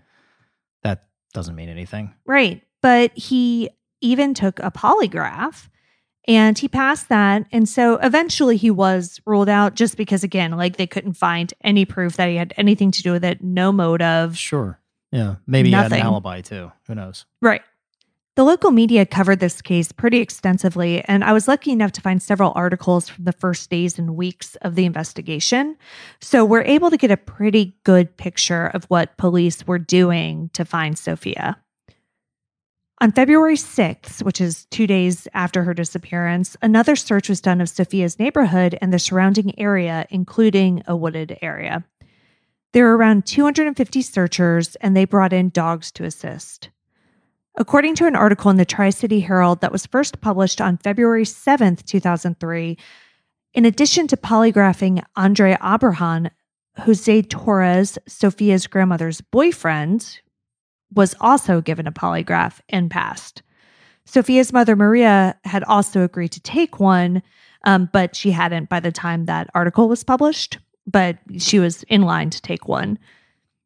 that 0.83 1.05
doesn't 1.33 1.55
mean 1.57 1.69
anything. 1.71 2.13
Right. 2.27 2.63
But 2.83 3.17
he 3.17 3.71
even 4.01 4.35
took 4.35 4.59
a 4.61 4.71
polygraph 4.71 5.69
and 6.29 6.59
he 6.59 6.69
passed 6.69 7.09
that. 7.09 7.47
And 7.53 7.69
so 7.69 7.97
eventually 7.97 8.57
he 8.57 8.71
was 8.71 9.21
ruled 9.27 9.49
out 9.49 9.75
just 9.75 9.97
because, 9.97 10.25
again, 10.25 10.53
like 10.53 10.77
they 10.77 10.87
couldn't 10.87 11.15
find 11.15 11.53
any 11.63 11.85
proof 11.85 12.17
that 12.17 12.29
he 12.29 12.37
had 12.37 12.55
anything 12.57 12.91
to 12.93 13.03
do 13.03 13.13
with 13.13 13.25
it, 13.25 13.43
no 13.43 13.73
motive. 13.73 14.37
Sure. 14.37 14.81
Yeah. 15.13 15.37
Maybe 15.47 15.69
he 15.69 15.75
had 15.75 15.85
Nothing. 15.85 16.01
an 16.01 16.07
alibi 16.07 16.41
too. 16.41 16.73
Who 16.89 16.95
knows? 16.95 17.27
Right. 17.41 17.63
The 18.35 18.45
local 18.45 18.71
media 18.71 19.07
covered 19.07 19.41
this 19.41 19.63
case 19.63 19.93
pretty 19.93 20.19
extensively, 20.19 21.03
and 21.05 21.25
I 21.25 21.33
was 21.33 21.49
lucky 21.49 21.71
enough 21.71 21.93
to 21.93 22.03
find 22.03 22.23
several 22.23 22.53
articles 22.55 23.09
from 23.09 23.25
the 23.25 23.33
first 23.33 23.71
days 23.71 23.99
and 23.99 24.15
weeks 24.15 24.57
of 24.57 24.75
the 24.75 24.85
investigation. 24.85 25.79
So 26.21 26.45
we're 26.45 26.61
able 26.61 26.91
to 26.91 26.99
get 26.99 27.11
a 27.11 27.17
pretty 27.17 27.79
good 27.85 28.15
picture 28.19 28.67
of 28.67 28.85
what 28.87 29.17
police 29.17 29.67
were 29.67 29.79
doing 29.79 30.51
to 30.53 30.67
find 30.67 30.99
Sophia. 30.99 31.57
On 32.99 33.13
February 33.13 33.57
6th, 33.57 34.23
which 34.23 34.41
is 34.41 34.65
two 34.71 34.87
days 34.87 35.29
after 35.35 35.65
her 35.65 35.75
disappearance, 35.75 36.57
another 36.63 36.97
search 36.97 37.29
was 37.29 37.43
done 37.43 37.61
of 37.61 37.69
Sophia's 37.69 38.19
neighborhood 38.19 38.79
and 38.81 38.91
the 38.91 38.99
surrounding 38.99 39.59
area, 39.61 40.07
including 40.09 40.83
a 40.87 40.97
wooded 40.97 41.37
area. 41.43 41.85
There 42.73 42.85
were 42.85 42.97
around 42.97 43.27
250 43.27 44.01
searchers, 44.01 44.77
and 44.77 44.97
they 44.97 45.05
brought 45.05 45.35
in 45.35 45.51
dogs 45.51 45.93
to 45.93 46.05
assist. 46.05 46.71
According 47.55 47.97
to 47.97 48.07
an 48.07 48.17
article 48.17 48.51
in 48.51 48.57
the 48.57 48.65
Tri 48.65 48.89
City 48.89 49.21
Herald 49.21 49.61
that 49.61 49.73
was 49.73 49.85
first 49.85 50.23
published 50.23 50.63
on 50.63 50.79
February 50.79 51.25
7th, 51.25 51.85
2003, 51.85 52.79
in 53.53 53.65
addition 53.67 54.07
to 54.07 54.17
polygraphing 54.17 55.03
Andre 55.17 55.55
Abrahan, 55.61 56.31
Jose 56.79 57.23
Torres, 57.23 57.99
Sophia's 58.07 58.67
grandmother's 58.67 59.21
boyfriend, 59.21 60.21
was 60.95 61.15
also 61.21 61.61
given 61.61 61.87
a 61.87 61.93
polygraph 61.93 62.61
and 62.69 62.91
passed. 62.91 63.43
Sophia's 64.05 64.53
mother, 64.53 64.77
Maria, 64.77 65.37
had 65.45 65.65
also 65.65 66.03
agreed 66.03 66.33
to 66.33 66.41
take 66.41 66.79
one, 66.79 67.23
um, 67.65 67.89
but 67.93 68.15
she 68.15 68.31
hadn't 68.31 68.69
by 68.69 68.81
the 68.81 68.93
time 68.93 69.27
that 69.27 69.51
article 69.55 69.89
was 69.89 70.05
published, 70.05 70.59
but 70.87 71.19
she 71.39 71.59
was 71.59 71.83
in 71.85 72.03
line 72.03 72.31
to 72.31 72.41
take 72.41 72.69
one. 72.69 72.99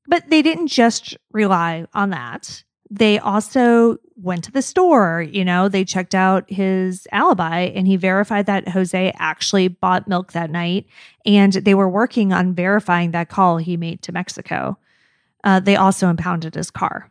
But 0.06 0.30
they 0.30 0.40
didn't 0.40 0.68
just 0.68 1.16
rely 1.30 1.86
on 1.92 2.10
that 2.10 2.64
they 2.90 3.20
also 3.20 3.98
went 4.16 4.44
to 4.44 4.52
the 4.52 4.62
store. 4.62 5.22
You 5.22 5.44
know, 5.44 5.68
they 5.68 5.84
checked 5.84 6.14
out 6.14 6.50
his 6.50 7.06
alibi 7.12 7.60
and 7.60 7.86
he 7.86 7.96
verified 7.96 8.46
that 8.46 8.68
Jose 8.68 9.14
actually 9.16 9.68
bought 9.68 10.08
milk 10.08 10.32
that 10.32 10.50
night. 10.50 10.86
And 11.24 11.52
they 11.52 11.74
were 11.74 11.88
working 11.88 12.32
on 12.32 12.52
verifying 12.52 13.12
that 13.12 13.28
call 13.28 13.58
he 13.58 13.76
made 13.76 14.02
to 14.02 14.12
Mexico. 14.12 14.76
Uh, 15.44 15.60
they 15.60 15.76
also 15.76 16.08
impounded 16.08 16.54
his 16.54 16.70
car. 16.70 17.10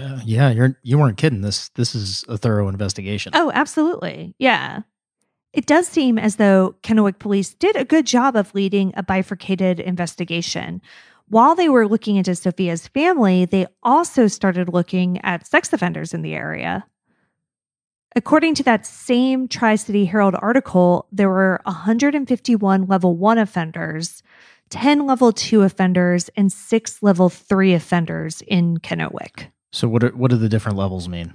Uh, 0.00 0.20
yeah, 0.24 0.50
you're 0.50 0.78
you 0.82 0.98
weren't 0.98 1.18
kidding. 1.18 1.42
This 1.42 1.68
this 1.70 1.94
is 1.94 2.24
a 2.28 2.36
thorough 2.36 2.68
investigation. 2.68 3.32
Oh, 3.34 3.52
absolutely. 3.54 4.34
Yeah. 4.38 4.82
It 5.52 5.66
does 5.66 5.86
seem 5.86 6.18
as 6.18 6.36
though 6.36 6.74
Kennewick 6.82 7.20
police 7.20 7.54
did 7.54 7.76
a 7.76 7.84
good 7.84 8.06
job 8.06 8.34
of 8.34 8.52
leading 8.54 8.92
a 8.96 9.04
bifurcated 9.04 9.78
investigation. 9.78 10.82
While 11.28 11.54
they 11.54 11.68
were 11.68 11.86
looking 11.86 12.16
into 12.16 12.34
Sophia's 12.34 12.88
family, 12.88 13.44
they 13.44 13.66
also 13.84 14.26
started 14.26 14.68
looking 14.68 15.20
at 15.24 15.46
sex 15.46 15.72
offenders 15.72 16.12
in 16.12 16.22
the 16.22 16.34
area. 16.34 16.84
According 18.16 18.56
to 18.56 18.62
that 18.64 18.86
same 18.86 19.48
Tri 19.48 19.76
City 19.76 20.04
Herald 20.04 20.34
article, 20.40 21.06
there 21.10 21.28
were 21.28 21.60
151 21.64 22.86
level 22.86 23.16
one 23.16 23.38
offenders, 23.38 24.22
10 24.74 25.06
level 25.06 25.32
two 25.32 25.62
offenders, 25.62 26.28
and 26.36 26.52
six 26.52 27.02
level 27.02 27.30
three 27.30 27.74
offenders 27.74 28.42
in 28.42 28.78
Kennewick. 28.78 29.46
So 29.72 29.88
what 29.88 30.02
are, 30.02 30.10
what 30.10 30.30
do 30.30 30.36
the 30.36 30.48
different 30.48 30.76
levels 30.76 31.08
mean? 31.08 31.32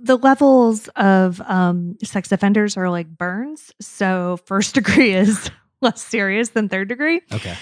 the 0.00 0.18
levels 0.18 0.88
of 0.96 1.40
um, 1.42 1.96
sex 2.02 2.30
offenders 2.30 2.76
are 2.76 2.90
like 2.90 3.08
burns. 3.08 3.72
So 3.80 4.38
first 4.44 4.74
degree 4.74 5.14
is 5.14 5.50
less 5.80 6.02
serious 6.02 6.50
than 6.50 6.68
third 6.68 6.88
degree. 6.88 7.20
Okay. 7.32 7.56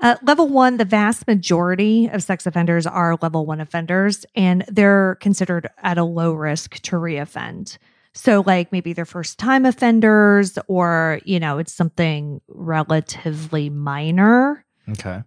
Uh, 0.00 0.16
level 0.22 0.48
one, 0.48 0.76
the 0.76 0.84
vast 0.84 1.26
majority 1.26 2.08
of 2.08 2.22
sex 2.22 2.46
offenders 2.46 2.86
are 2.86 3.16
level 3.22 3.46
one 3.46 3.60
offenders, 3.60 4.26
and 4.34 4.64
they're 4.68 5.16
considered 5.20 5.68
at 5.82 5.98
a 5.98 6.04
low 6.04 6.32
risk 6.32 6.74
to 6.82 6.96
reoffend. 6.96 7.78
So, 8.18 8.42
like 8.44 8.72
maybe 8.72 8.92
they're 8.92 9.04
first 9.04 9.38
time 9.38 9.64
offenders, 9.64 10.58
or, 10.66 11.20
you 11.24 11.38
know, 11.38 11.58
it's 11.58 11.72
something 11.72 12.40
relatively 12.48 13.70
minor. 13.70 14.64
Okay. 14.88 15.22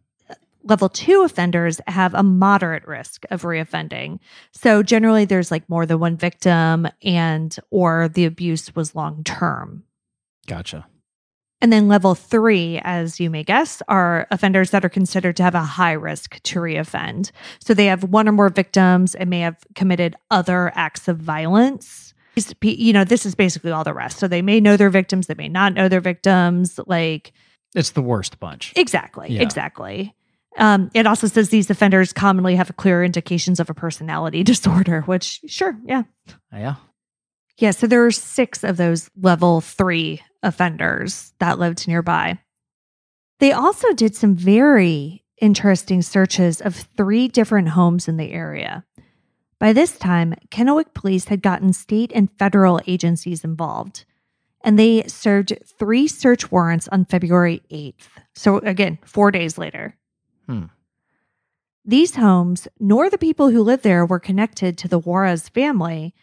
Level 0.64 0.90
two 0.90 1.22
offenders 1.24 1.80
have 1.88 2.14
a 2.14 2.22
moderate 2.22 2.86
risk 2.86 3.24
of 3.32 3.44
reoffending. 3.44 4.20
So, 4.52 4.84
generally, 4.84 5.24
there's 5.24 5.52
like 5.52 5.70
more 5.70 5.86
than 5.86 6.00
one 6.00 6.18
victim, 6.18 6.86
and 7.02 7.56
or 7.70 8.10
the 8.10 8.26
abuse 8.26 8.76
was 8.76 8.94
long 8.94 9.24
term. 9.24 9.84
Gotcha. 10.46 10.86
And 11.62 11.72
then 11.72 11.88
level 11.88 12.14
three, 12.14 12.82
as 12.84 13.22
you 13.22 13.30
may 13.30 13.44
guess, 13.44 13.82
are 13.88 14.28
offenders 14.32 14.72
that 14.72 14.84
are 14.84 14.90
considered 14.90 15.38
to 15.38 15.44
have 15.44 15.56
a 15.56 15.62
high 15.62 15.94
risk 15.94 16.42
to 16.44 16.60
reoffend. 16.60 17.32
So 17.64 17.74
they 17.74 17.86
have 17.86 18.04
one 18.04 18.28
or 18.28 18.34
more 18.34 18.50
victims 18.50 19.16
and 19.16 19.30
may 19.30 19.42
have 19.42 19.64
committed 19.76 20.18
other 20.30 20.74
acts 20.76 21.08
of 21.08 21.20
violence. 21.20 22.11
You 22.62 22.94
know, 22.94 23.04
this 23.04 23.26
is 23.26 23.36
basically 23.36 23.72
all 23.72 23.84
the 23.84 23.94
rest. 23.94 24.18
So 24.20 24.28
they 24.28 24.42
may 24.42 24.60
know 24.60 24.78
their 24.78 24.90
victims, 24.90 25.28
they 25.28 25.34
may 25.36 25.50
not 25.50 25.74
know 25.74 25.88
their 25.90 26.02
victims. 26.02 26.80
Like, 26.88 27.34
It's 27.76 27.92
the 27.92 28.02
worst 28.02 28.40
bunch. 28.40 28.74
exactly, 28.76 29.28
Yeah. 29.32 29.42
exactly. 29.42 30.16
Um, 30.58 30.92
it 30.94 31.08
also 31.08 31.28
says 31.28 31.50
these 31.50 31.70
offenders 31.70 32.12
commonly 32.12 32.56
have 32.56 32.76
clear 32.76 33.04
indications 33.06 33.60
of 33.60 33.70
a 33.70 33.74
personality 33.74 34.44
disorder, 34.54 35.02
which, 35.02 35.40
sure, 35.48 35.78
yeah, 35.86 36.04
yeah. 36.52 36.76
yeah, 37.58 37.72
so 37.72 37.88
there 37.88 38.02
were 38.02 38.12
six 38.12 38.64
of 38.64 38.76
those 38.78 39.10
level 39.16 39.62
three 39.62 40.22
offenders 40.44 41.34
that 41.40 41.58
lived 41.60 41.88
nearby. 41.88 42.38
They 43.40 43.54
also 43.54 43.94
did 43.94 44.16
some 44.16 44.36
very 44.36 45.24
interesting 45.40 46.02
searches 46.02 46.62
of 46.62 46.76
three 46.98 47.28
different 47.28 47.70
homes 47.70 48.08
in 48.08 48.18
the 48.18 48.32
area. 48.32 48.84
By 49.62 49.74
this 49.74 49.96
time, 49.96 50.34
Kennewick 50.50 50.96
police 50.96 51.26
had 51.26 51.44
gotten 51.44 51.72
state 51.72 52.12
and 52.16 52.32
federal 52.40 52.82
agencies 52.88 53.44
involved, 53.44 54.06
and 54.62 54.78
they 54.78 55.04
served 55.04 55.54
three 55.78 56.08
search 56.08 56.52
warrants 56.52 56.88
on 56.88 57.06
February 57.06 57.62
8th. 57.70 58.08
So, 58.34 58.58
again, 58.58 58.98
four 59.06 59.30
days 59.30 59.60
later. 59.60 59.96
Hmm. 60.48 60.64
These 61.86 62.16
homes, 62.16 62.68
nor 62.80 63.08
the 63.08 63.20
people 63.20 63.52
who 63.52 63.62
lived 63.62 63.84
there, 63.84 64.04
were 64.04 64.20
connected 64.20 64.80
to 64.80 64.88
the 64.88 64.98
Juarez 64.98 65.48
family, 65.48 66.16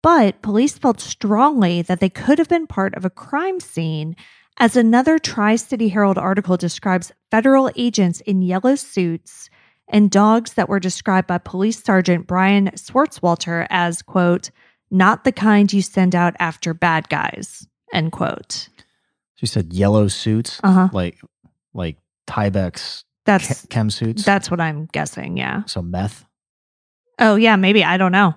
but 0.00 0.40
police 0.40 0.78
felt 0.78 1.00
strongly 1.00 1.82
that 1.82 1.98
they 1.98 2.08
could 2.08 2.38
have 2.38 2.48
been 2.48 2.68
part 2.68 2.94
of 2.94 3.04
a 3.04 3.10
crime 3.10 3.58
scene, 3.58 4.14
as 4.58 4.76
another 4.76 5.18
Tri 5.18 5.56
City 5.56 5.88
Herald 5.88 6.16
article 6.16 6.56
describes 6.56 7.10
federal 7.28 7.72
agents 7.74 8.20
in 8.20 8.40
yellow 8.40 8.76
suits 8.76 9.50
and 9.88 10.10
dogs 10.10 10.54
that 10.54 10.68
were 10.68 10.80
described 10.80 11.26
by 11.28 11.38
Police 11.38 11.82
Sergeant 11.82 12.26
Brian 12.26 12.70
Swartzwalter 12.70 13.66
as, 13.70 14.02
quote, 14.02 14.50
not 14.90 15.24
the 15.24 15.32
kind 15.32 15.72
you 15.72 15.82
send 15.82 16.14
out 16.14 16.34
after 16.38 16.72
bad 16.74 17.08
guys, 17.08 17.66
end 17.92 18.12
quote. 18.12 18.68
She 19.36 19.46
said 19.46 19.72
yellow 19.72 20.08
suits, 20.08 20.60
Uh 20.62 20.72
huh. 20.72 20.88
like 20.92 21.20
like 21.74 21.98
Tyvek's 22.26 23.04
That's 23.26 23.62
che- 23.62 23.68
chem 23.68 23.90
suits. 23.90 24.24
that's 24.24 24.50
what 24.50 24.60
I'm 24.60 24.86
guessing. 24.92 25.36
Yeah. 25.36 25.64
so 25.66 25.82
meth 25.82 26.24
Oh 27.18 27.34
yeah, 27.36 27.56
maybe 27.56 27.84
I 27.84 27.96
don't 27.96 28.12
know. 28.12 28.34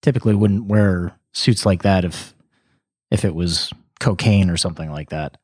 typically 0.00 0.34
wouldn't 0.34 0.66
wear 0.66 1.16
suits 1.32 1.66
like 1.66 1.82
that 1.82 2.04
if 2.04 2.34
if 3.10 3.24
it 3.24 3.34
was 3.34 3.70
cocaine 4.00 4.48
or 4.50 4.56
something 4.56 4.90
like 4.90 5.10
that. 5.10 5.36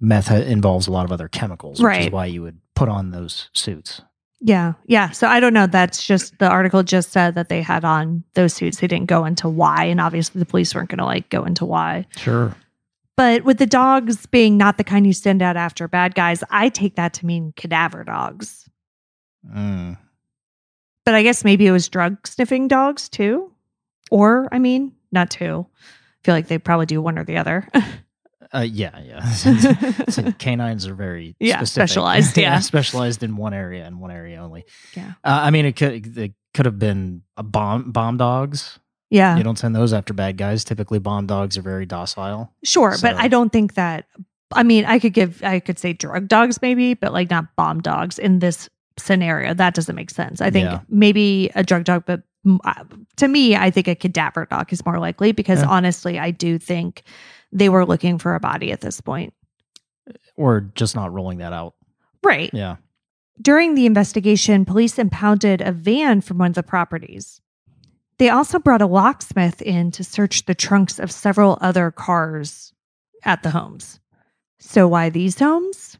Meth 0.00 0.30
involves 0.30 0.86
a 0.86 0.90
lot 0.92 1.04
of 1.04 1.12
other 1.12 1.28
chemicals, 1.28 1.78
which 1.78 1.84
Right. 1.86 2.06
is 2.06 2.10
why 2.10 2.26
you 2.26 2.42
would 2.42 2.58
put 2.74 2.88
on 2.88 3.10
those 3.10 3.50
suits. 3.54 4.00
Yeah, 4.40 4.72
yeah. 4.86 5.10
So 5.10 5.26
I 5.28 5.38
don't 5.38 5.52
know. 5.52 5.66
That's 5.66 6.06
just 6.06 6.38
the 6.38 6.48
article 6.48 6.82
just 6.82 7.12
said 7.12 7.34
that 7.34 7.50
they 7.50 7.60
had 7.60 7.84
on 7.84 8.24
those 8.34 8.54
suits. 8.54 8.80
They 8.80 8.86
didn't 8.86 9.06
go 9.06 9.24
into 9.24 9.48
why, 9.48 9.84
and 9.84 10.00
obviously 10.00 10.38
the 10.38 10.46
police 10.46 10.74
weren't 10.74 10.88
going 10.88 10.98
to 10.98 11.04
like 11.04 11.28
go 11.28 11.44
into 11.44 11.66
why. 11.66 12.06
Sure. 12.16 12.54
But 13.16 13.44
with 13.44 13.58
the 13.58 13.66
dogs 13.66 14.24
being 14.26 14.56
not 14.56 14.78
the 14.78 14.84
kind 14.84 15.06
you 15.06 15.12
send 15.12 15.42
out 15.42 15.56
after 15.58 15.86
bad 15.86 16.14
guys, 16.14 16.42
I 16.50 16.70
take 16.70 16.96
that 16.96 17.12
to 17.14 17.26
mean 17.26 17.52
cadaver 17.54 18.02
dogs. 18.02 18.66
Mm. 19.46 19.98
But 21.04 21.14
I 21.14 21.22
guess 21.22 21.44
maybe 21.44 21.66
it 21.66 21.72
was 21.72 21.88
drug 21.88 22.26
sniffing 22.26 22.66
dogs 22.66 23.10
too, 23.10 23.52
or 24.10 24.48
I 24.52 24.58
mean, 24.58 24.92
not 25.12 25.30
two. 25.30 25.66
I 25.68 26.24
feel 26.24 26.34
like 26.34 26.48
they 26.48 26.56
probably 26.56 26.86
do 26.86 27.02
one 27.02 27.18
or 27.18 27.24
the 27.24 27.36
other. 27.36 27.68
Uh, 28.52 28.60
yeah, 28.60 28.98
yeah. 29.00 29.30
So 30.10 30.32
canines 30.32 30.86
are 30.86 30.94
very 30.94 31.36
Yeah, 31.40 31.58
specific. 31.58 31.68
specialized, 31.88 32.36
yeah. 32.36 32.58
specialized 32.60 33.22
in 33.22 33.36
one 33.36 33.54
area 33.54 33.84
and 33.86 34.00
one 34.00 34.10
area 34.10 34.40
only. 34.42 34.64
Yeah. 34.94 35.12
Uh, 35.24 35.40
I 35.42 35.50
mean, 35.50 35.66
it 35.66 35.76
could 35.76 36.16
it 36.18 36.32
could 36.54 36.66
have 36.66 36.78
been 36.78 37.22
a 37.36 37.42
bomb 37.44 37.92
bomb 37.92 38.16
dogs. 38.16 38.78
yeah, 39.10 39.36
You 39.36 39.44
don't 39.44 39.58
send 39.58 39.74
those 39.76 39.92
after 39.92 40.12
bad 40.14 40.36
guys. 40.36 40.64
Typically, 40.64 40.98
bomb 40.98 41.26
dogs 41.26 41.56
are 41.56 41.62
very 41.62 41.86
docile. 41.86 42.52
Sure, 42.64 42.96
but 43.00 43.14
I 43.16 43.28
don't 43.28 43.50
think 43.52 43.74
that. 43.74 44.06
I 44.52 44.64
mean, 44.64 44.84
I 44.84 44.98
could 44.98 45.12
give, 45.12 45.44
I 45.44 45.60
could 45.60 45.78
say 45.78 45.92
drug 45.92 46.26
dogs 46.26 46.60
maybe, 46.60 46.94
but 46.94 47.12
like 47.12 47.30
not 47.30 47.54
bomb 47.56 47.80
dogs 47.82 48.18
in 48.18 48.40
this 48.40 48.68
scenario. 48.98 49.54
That 49.54 49.74
doesn't 49.74 49.94
make 49.94 50.10
sense. 50.10 50.40
I 50.40 50.50
think 50.50 50.64
Yeah. 50.64 50.80
maybe 50.88 51.52
a 51.54 51.62
drug 51.62 51.84
dog, 51.84 52.02
but 52.04 52.22
uh, 52.64 52.82
to 53.18 53.28
me, 53.28 53.54
I 53.54 53.70
think 53.70 53.86
a 53.86 53.94
cadaver 53.94 54.46
dog 54.50 54.72
is 54.72 54.84
more 54.84 54.98
likely 54.98 55.30
because 55.30 55.60
Yeah. 55.60 55.68
honestly, 55.68 56.18
I 56.18 56.32
do 56.32 56.58
think 56.58 57.04
they 57.52 57.68
were 57.68 57.86
looking 57.86 58.18
for 58.18 58.34
a 58.34 58.40
body 58.40 58.72
at 58.72 58.80
this 58.80 59.00
point. 59.00 59.34
Or 60.36 60.60
just 60.74 60.94
not 60.94 61.12
rolling 61.12 61.38
that 61.38 61.52
out. 61.52 61.74
Right. 62.22 62.50
Yeah. 62.52 62.76
During 63.40 63.74
the 63.74 63.86
investigation, 63.86 64.64
police 64.64 64.98
impounded 64.98 65.60
a 65.60 65.72
van 65.72 66.20
from 66.20 66.38
one 66.38 66.50
of 66.50 66.54
the 66.54 66.62
properties. 66.62 67.40
They 68.18 68.28
also 68.28 68.58
brought 68.58 68.82
a 68.82 68.86
locksmith 68.86 69.62
in 69.62 69.90
to 69.92 70.04
search 70.04 70.44
the 70.44 70.54
trunks 70.54 70.98
of 70.98 71.10
several 71.10 71.56
other 71.62 71.90
cars 71.90 72.74
at 73.24 73.42
the 73.42 73.50
homes. 73.50 73.98
So, 74.58 74.86
why 74.86 75.08
these 75.08 75.38
homes? 75.38 75.96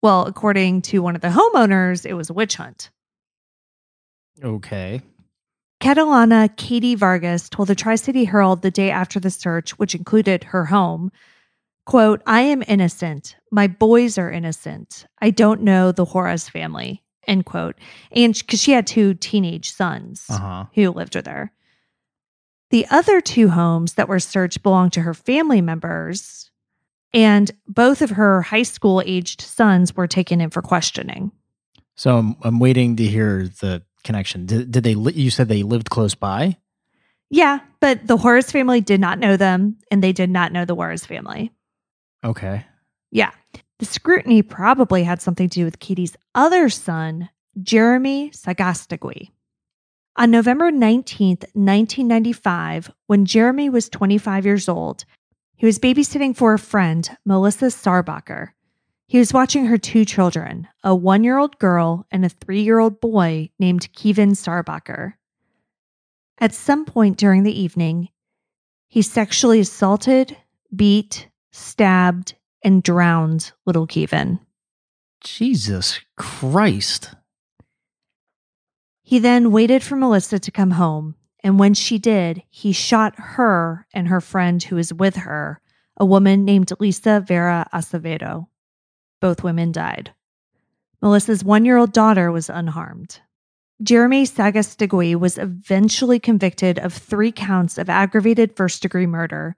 Well, 0.00 0.24
according 0.26 0.82
to 0.82 1.02
one 1.02 1.16
of 1.16 1.20
the 1.20 1.28
homeowners, 1.28 2.06
it 2.06 2.14
was 2.14 2.30
a 2.30 2.32
witch 2.32 2.54
hunt. 2.54 2.90
Okay. 4.42 5.02
Catalana 5.80 6.54
Katie 6.56 6.96
Vargas 6.96 7.48
told 7.48 7.68
the 7.68 7.74
Tri 7.74 7.94
City 7.94 8.24
Herald 8.24 8.62
the 8.62 8.70
day 8.70 8.90
after 8.90 9.20
the 9.20 9.30
search, 9.30 9.78
which 9.78 9.94
included 9.94 10.44
her 10.44 10.64
home, 10.66 11.12
quote, 11.86 12.20
I 12.26 12.40
am 12.42 12.64
innocent. 12.66 13.36
My 13.52 13.68
boys 13.68 14.18
are 14.18 14.30
innocent. 14.30 15.06
I 15.20 15.30
don't 15.30 15.62
know 15.62 15.92
the 15.92 16.04
Juarez 16.04 16.48
family, 16.48 17.04
end 17.28 17.44
quote. 17.46 17.76
And 18.10 18.34
because 18.34 18.60
she 18.60 18.72
had 18.72 18.86
two 18.86 19.14
teenage 19.14 19.70
sons 19.72 20.26
Uh 20.28 20.38
huh. 20.38 20.64
who 20.74 20.90
lived 20.90 21.14
with 21.14 21.26
her. 21.26 21.52
The 22.70 22.86
other 22.90 23.20
two 23.20 23.48
homes 23.48 23.94
that 23.94 24.08
were 24.08 24.18
searched 24.20 24.62
belonged 24.62 24.92
to 24.94 25.00
her 25.02 25.14
family 25.14 25.62
members, 25.62 26.50
and 27.14 27.50
both 27.66 28.02
of 28.02 28.10
her 28.10 28.42
high 28.42 28.64
school 28.64 29.00
aged 29.06 29.40
sons 29.40 29.96
were 29.96 30.06
taken 30.08 30.40
in 30.42 30.50
for 30.50 30.60
questioning. 30.60 31.30
So 31.96 32.18
I'm, 32.18 32.36
I'm 32.42 32.58
waiting 32.58 32.96
to 32.96 33.04
hear 33.06 33.48
the 33.60 33.82
connection. 34.04 34.46
Did, 34.46 34.70
did 34.70 34.84
they? 34.84 34.94
Li- 34.94 35.14
you 35.14 35.30
said 35.30 35.48
they 35.48 35.62
lived 35.62 35.90
close 35.90 36.14
by. 36.14 36.56
Yeah, 37.30 37.60
but 37.80 38.06
the 38.06 38.16
Juarez 38.16 38.50
family 38.50 38.80
did 38.80 39.00
not 39.00 39.18
know 39.18 39.36
them, 39.36 39.76
and 39.90 40.02
they 40.02 40.12
did 40.12 40.30
not 40.30 40.52
know 40.52 40.64
the 40.64 40.74
Juarez 40.74 41.04
family. 41.04 41.52
Okay. 42.24 42.64
Yeah. 43.10 43.30
The 43.78 43.84
scrutiny 43.86 44.42
probably 44.42 45.04
had 45.04 45.22
something 45.22 45.48
to 45.48 45.60
do 45.60 45.64
with 45.64 45.78
Katie's 45.78 46.16
other 46.34 46.68
son, 46.68 47.28
Jeremy 47.62 48.30
Sagastegui. 48.30 49.30
On 50.16 50.32
November 50.32 50.72
19th, 50.72 51.44
1995, 51.54 52.90
when 53.06 53.24
Jeremy 53.24 53.70
was 53.70 53.88
25 53.88 54.44
years 54.44 54.68
old, 54.68 55.04
he 55.54 55.64
was 55.64 55.78
babysitting 55.78 56.36
for 56.36 56.54
a 56.54 56.58
friend, 56.58 57.08
Melissa 57.24 57.66
Sarbacher. 57.66 58.48
He 59.08 59.18
was 59.18 59.32
watching 59.32 59.64
her 59.64 59.78
two 59.78 60.04
children, 60.04 60.68
a 60.84 60.94
one 60.94 61.24
year 61.24 61.38
old 61.38 61.58
girl 61.58 62.06
and 62.10 62.26
a 62.26 62.28
three 62.28 62.60
year 62.60 62.78
old 62.78 63.00
boy 63.00 63.48
named 63.58 63.90
Kevin 63.94 64.32
Sarbacher. 64.32 65.14
At 66.38 66.52
some 66.52 66.84
point 66.84 67.16
during 67.16 67.42
the 67.42 67.58
evening, 67.58 68.10
he 68.86 69.00
sexually 69.00 69.60
assaulted, 69.60 70.36
beat, 70.76 71.28
stabbed, 71.52 72.34
and 72.62 72.82
drowned 72.82 73.52
little 73.64 73.86
Kevin. 73.86 74.40
Jesus 75.24 76.00
Christ. 76.18 77.14
He 79.02 79.18
then 79.18 79.50
waited 79.52 79.82
for 79.82 79.96
Melissa 79.96 80.38
to 80.38 80.50
come 80.50 80.72
home, 80.72 81.14
and 81.42 81.58
when 81.58 81.72
she 81.72 81.98
did, 81.98 82.42
he 82.50 82.72
shot 82.72 83.14
her 83.16 83.86
and 83.94 84.08
her 84.08 84.20
friend 84.20 84.62
who 84.62 84.76
was 84.76 84.92
with 84.92 85.16
her, 85.16 85.62
a 85.96 86.04
woman 86.04 86.44
named 86.44 86.70
Lisa 86.78 87.24
Vera 87.26 87.66
Acevedo. 87.72 88.48
Both 89.20 89.42
women 89.42 89.72
died. 89.72 90.12
Melissa's 91.02 91.44
one 91.44 91.64
year 91.64 91.76
old 91.76 91.92
daughter 91.92 92.30
was 92.30 92.48
unharmed. 92.50 93.20
Jeremy 93.82 94.24
Sagastegui 94.24 95.14
was 95.14 95.38
eventually 95.38 96.18
convicted 96.18 96.78
of 96.78 96.92
three 96.92 97.30
counts 97.30 97.78
of 97.78 97.88
aggravated 97.88 98.56
first 98.56 98.82
degree 98.82 99.06
murder. 99.06 99.56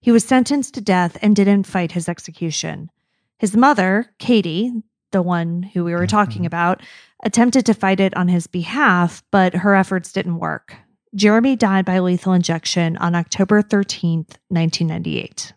He 0.00 0.10
was 0.10 0.24
sentenced 0.24 0.72
to 0.74 0.80
death 0.80 1.18
and 1.20 1.36
didn't 1.36 1.64
fight 1.64 1.92
his 1.92 2.08
execution. 2.08 2.90
His 3.38 3.54
mother, 3.54 4.06
Katie, 4.18 4.72
the 5.12 5.20
one 5.20 5.62
who 5.62 5.84
we 5.84 5.92
were 5.92 6.06
talking 6.06 6.42
Mhm. 6.42 6.46
about, 6.46 6.82
attempted 7.22 7.66
to 7.66 7.74
fight 7.74 8.00
it 8.00 8.16
on 8.16 8.28
his 8.28 8.46
behalf, 8.46 9.22
but 9.30 9.56
her 9.56 9.74
efforts 9.74 10.12
didn't 10.12 10.38
work. 10.38 10.76
Jeremy 11.14 11.56
died 11.56 11.84
by 11.84 11.98
lethal 11.98 12.32
injection 12.32 12.96
on 12.96 13.14
October 13.14 13.60
13th, 13.60 14.38
1998. 14.48 15.52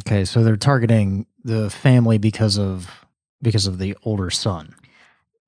Okay, 0.00 0.24
so 0.24 0.42
they're 0.42 0.56
targeting 0.56 1.26
the 1.48 1.70
family 1.70 2.18
because 2.18 2.58
of 2.58 2.90
because 3.42 3.66
of 3.66 3.78
the 3.78 3.96
older 4.04 4.30
son. 4.30 4.74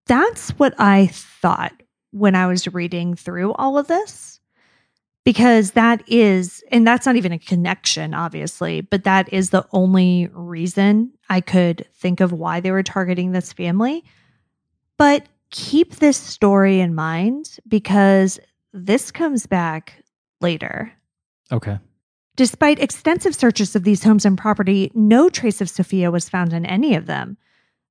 That's 0.07 0.51
what 0.51 0.75
I 0.79 1.09
thought 1.09 1.73
when 2.11 2.35
I 2.35 2.47
was 2.47 2.67
reading 2.73 3.15
through 3.15 3.53
all 3.55 3.79
of 3.79 3.87
this. 3.87 4.41
Because 5.23 5.73
that 5.73 6.03
is, 6.07 6.65
and 6.73 6.87
that's 6.87 7.05
not 7.05 7.17
even 7.17 7.31
a 7.31 7.39
connection, 7.39 8.15
obviously, 8.15 8.81
but 8.81 9.05
that 9.05 9.31
is 9.33 9.51
the 9.51 9.67
only 9.73 10.31
reason 10.33 11.13
I 11.29 11.43
could 11.43 11.87
think 11.95 12.21
of 12.21 12.33
why 12.33 12.61
they 12.61 12.71
were 12.71 12.83
targeting 12.83 13.33
this 13.33 13.53
family. 13.53 14.03
But 14.97 15.27
keep 15.51 15.97
this 15.97 16.17
story 16.17 16.81
in 16.81 16.95
mind 16.95 17.59
because 17.69 18.41
this 18.73 19.11
comes 19.11 19.47
back 19.47 20.03
later. 20.41 20.91
Okay. 21.53 21.79
Despite 22.41 22.79
extensive 22.79 23.35
searches 23.35 23.77
of 23.77 23.85
these 23.85 24.05
homes 24.05 24.25
and 24.25 24.39
property, 24.39 24.91
no 24.95 25.29
trace 25.29 25.61
of 25.61 25.69
Sophia 25.69 26.11
was 26.11 26.31
found 26.31 26.55
in 26.55 26.65
any 26.65 26.95
of 26.95 27.05
them. 27.05 27.37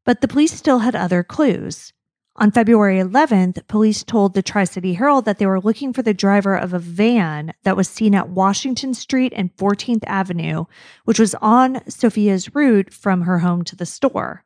But 0.06 0.22
the 0.22 0.28
police 0.28 0.54
still 0.54 0.80
had 0.80 0.96
other 0.96 1.22
clues. 1.22 1.94
On 2.36 2.50
February 2.50 2.98
11th, 2.98 3.68
police 3.68 4.04
told 4.04 4.34
the 4.34 4.42
Tri 4.42 4.64
City 4.64 4.96
Herald 4.96 5.26
that 5.26 5.38
they 5.38 5.46
were 5.46 5.62
looking 5.62 5.94
for 5.94 6.02
the 6.02 6.16
driver 6.16 6.56
of 6.56 6.74
a 6.74 6.80
van 6.80 7.54
that 7.62 7.78
was 7.78 7.88
seen 7.88 8.16
at 8.16 8.30
Washington 8.30 8.96
Street 8.96 9.34
and 9.36 9.56
14th 9.56 10.04
Avenue, 10.08 10.66
which 11.06 11.20
was 11.20 11.36
on 11.36 11.88
Sophia's 11.88 12.56
route 12.56 12.92
from 12.92 13.22
her 13.22 13.38
home 13.38 13.64
to 13.66 13.76
the 13.76 13.86
store, 13.86 14.46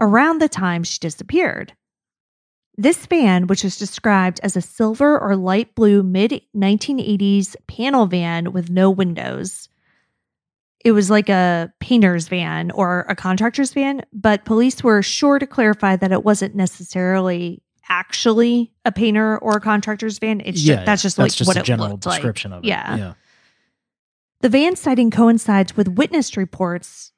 around 0.00 0.40
the 0.40 0.48
time 0.48 0.82
she 0.82 0.98
disappeared. 0.98 1.74
This 2.76 3.04
van, 3.06 3.46
which 3.46 3.64
was 3.64 3.78
described 3.78 4.40
as 4.42 4.56
a 4.56 4.62
silver 4.62 5.18
or 5.18 5.36
light 5.36 5.74
blue 5.74 6.02
mid 6.02 6.40
1980s 6.56 7.54
panel 7.66 8.06
van 8.06 8.52
with 8.52 8.70
no 8.70 8.90
windows, 8.90 9.68
it 10.84 10.92
was 10.92 11.10
like 11.10 11.28
a 11.28 11.72
painter's 11.80 12.28
van 12.28 12.70
or 12.70 13.04
a 13.08 13.14
contractor's 13.14 13.72
van, 13.72 14.02
but 14.12 14.44
police 14.44 14.82
were 14.82 15.02
sure 15.02 15.38
to 15.38 15.46
clarify 15.46 15.96
that 15.96 16.12
it 16.12 16.24
wasn't 16.24 16.54
necessarily 16.54 17.62
actually 17.88 18.72
a 18.84 18.92
painter 18.92 19.38
or 19.38 19.56
a 19.56 19.60
contractor's 19.60 20.18
van. 20.18 20.40
It's 20.40 20.62
yeah, 20.62 20.76
just, 20.76 20.86
that's 20.86 21.02
just 21.02 21.16
that's 21.18 21.32
like 21.32 21.36
just 21.36 21.48
what 21.48 21.56
a 21.56 21.60
it 21.60 21.64
general 21.64 21.90
looked 21.90 22.06
like. 22.06 22.16
description 22.16 22.52
of 22.52 22.64
it. 22.64 22.68
Yeah. 22.68 22.96
yeah. 22.96 23.12
The 24.40 24.48
van 24.48 24.76
sighting 24.76 25.10
coincides 25.10 25.76
with 25.76 25.88
witness 25.88 26.36
reports 26.36 27.12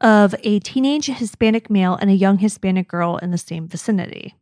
of 0.00 0.34
a 0.42 0.58
teenage 0.60 1.06
Hispanic 1.06 1.68
male 1.68 1.96
and 1.96 2.08
a 2.08 2.14
young 2.14 2.38
Hispanic 2.38 2.88
girl 2.88 3.18
in 3.18 3.30
the 3.30 3.38
same 3.38 3.68
vicinity. 3.68 4.36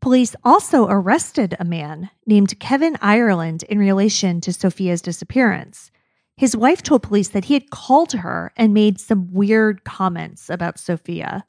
Police 0.00 0.36
also 0.44 0.86
arrested 0.88 1.56
a 1.58 1.64
man 1.64 2.10
named 2.26 2.58
Kevin 2.60 2.96
Ireland 3.00 3.64
in 3.64 3.78
relation 3.78 4.40
to 4.42 4.52
Sophia's 4.52 5.02
disappearance. 5.02 5.90
His 6.36 6.56
wife 6.56 6.82
told 6.82 7.02
police 7.02 7.28
that 7.28 7.46
he 7.46 7.54
had 7.54 7.70
called 7.70 8.12
her 8.12 8.52
and 8.56 8.72
made 8.72 9.00
some 9.00 9.32
weird 9.32 9.82
comments 9.84 10.48
about 10.48 10.78
Sophia. 10.78 11.44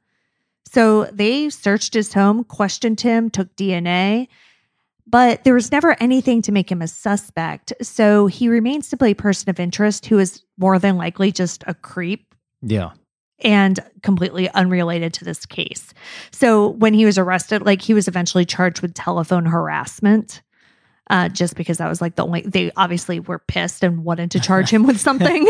So 0.68 1.06
they 1.06 1.50
searched 1.50 1.94
his 1.94 2.14
home, 2.14 2.44
questioned 2.44 3.02
him, 3.02 3.30
took 3.30 3.56
DNA, 3.56 4.28
but 5.06 5.44
there 5.44 5.54
was 5.54 5.72
never 5.72 5.96
anything 6.00 6.42
to 6.44 6.52
make 6.52 6.72
him 6.72 6.82
a 6.82 6.88
suspect. 6.88 7.74
So 7.82 8.28
he 8.28 8.48
remained 8.48 8.86
simply 8.86 9.12
a 9.12 9.16
person 9.16 9.50
of 9.50 9.60
interest 9.60 10.06
who 10.08 10.20
is 10.20 10.44
more 10.58 10.78
than 10.80 10.98
likely 10.98 11.32
just 11.32 11.64
a 11.68 11.74
creep 11.74 12.36
Yeah. 12.62 12.92
And 13.42 13.80
completely 14.04 14.50
unrelated 14.50 15.14
to 15.14 15.26
this 15.26 15.46
case. 15.46 15.94
So 16.32 16.70
when 16.70 16.94
he 16.94 17.06
was 17.06 17.18
arrested, 17.18 17.62
like 17.64 17.82
he 17.82 17.94
was 17.94 18.08
eventually 18.08 18.46
charged 18.46 18.82
with 18.82 18.94
telephone 18.94 19.46
harassment. 19.46 20.42
Uh, 21.12 21.28
just 21.28 21.56
because 21.56 21.80
that 21.80 21.88
was 21.90 22.02
like 22.02 22.16
the 22.16 22.24
only 22.24 22.42
they 22.42 22.72
obviously 22.78 23.20
were 23.20 23.40
pissed 23.40 23.84
and 23.84 24.04
wanted 24.06 24.30
to 24.30 24.40
charge 24.40 24.70
him 24.70 24.86
with 24.86 25.00
something. 25.08 25.48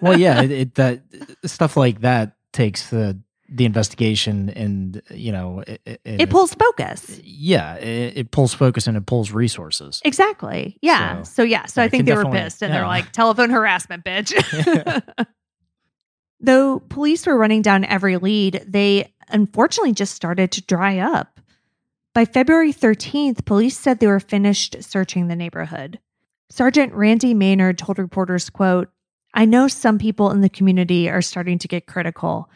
Well, 0.00 0.16
yeah, 0.16 0.40
it, 0.42 0.50
it 0.52 0.74
that 0.76 1.02
stuff 1.44 1.76
like 1.76 2.02
that 2.02 2.36
takes 2.52 2.90
the 2.90 3.18
the 3.48 3.64
investigation 3.64 4.50
and 4.50 5.02
you 5.10 5.32
know 5.32 5.64
it, 5.66 5.80
it, 5.84 6.00
it 6.04 6.30
pulls 6.30 6.54
focus. 6.54 7.20
yeah 7.24 7.74
it, 7.74 8.16
it 8.16 8.30
pulls 8.30 8.54
focus 8.54 8.86
and 8.86 8.96
it 8.96 9.04
pulls 9.04 9.32
resources 9.32 10.00
Exactly. 10.04 10.78
Yeah. 10.80 11.22
So- 11.22 11.30
So, 11.34 11.42
yeah. 11.42 11.66
So 11.66 11.82
I 11.82 11.86
I 11.86 11.88
think 11.88 12.06
they 12.06 12.14
were 12.14 12.24
pissed 12.30 12.62
and 12.62 12.72
yeah. 12.72 12.78
they're 12.78 12.86
like, 12.86 13.10
telephone 13.12 13.50
harassment, 13.50 14.04
bitch. 14.06 14.32
Though 16.40 16.80
police 16.80 17.26
were 17.26 17.38
running 17.38 17.62
down 17.62 17.84
every 17.84 18.16
lead, 18.16 18.64
they 18.66 19.12
unfortunately 19.28 19.92
just 19.92 20.14
started 20.14 20.52
to 20.52 20.62
dry 20.62 20.98
up. 20.98 21.40
By 22.14 22.24
February 22.24 22.72
13th, 22.72 23.44
police 23.44 23.76
said 23.76 23.98
they 23.98 24.06
were 24.06 24.20
finished 24.20 24.76
searching 24.80 25.28
the 25.28 25.36
neighborhood. 25.36 25.98
Sergeant 26.50 26.92
Randy 26.92 27.34
Maynard 27.34 27.78
told 27.78 27.98
reporters, 27.98 28.50
quote, 28.50 28.88
I 29.32 29.44
know 29.46 29.66
some 29.66 29.98
people 29.98 30.30
in 30.30 30.40
the 30.40 30.48
community 30.48 31.10
are 31.10 31.22
starting 31.22 31.58
to 31.58 31.68
get 31.68 31.86
critical. 31.86 32.48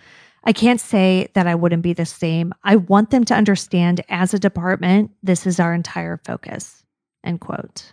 I 0.44 0.52
can't 0.52 0.80
say 0.80 1.28
that 1.34 1.48
I 1.48 1.56
wouldn't 1.56 1.82
be 1.82 1.92
the 1.92 2.06
same. 2.06 2.54
I 2.62 2.76
want 2.76 3.10
them 3.10 3.24
to 3.24 3.34
understand 3.34 4.04
as 4.08 4.32
a 4.32 4.38
department, 4.38 5.10
this 5.22 5.46
is 5.46 5.58
our 5.58 5.74
entire 5.74 6.20
focus. 6.24 6.84
End 7.24 7.40
quote. 7.40 7.92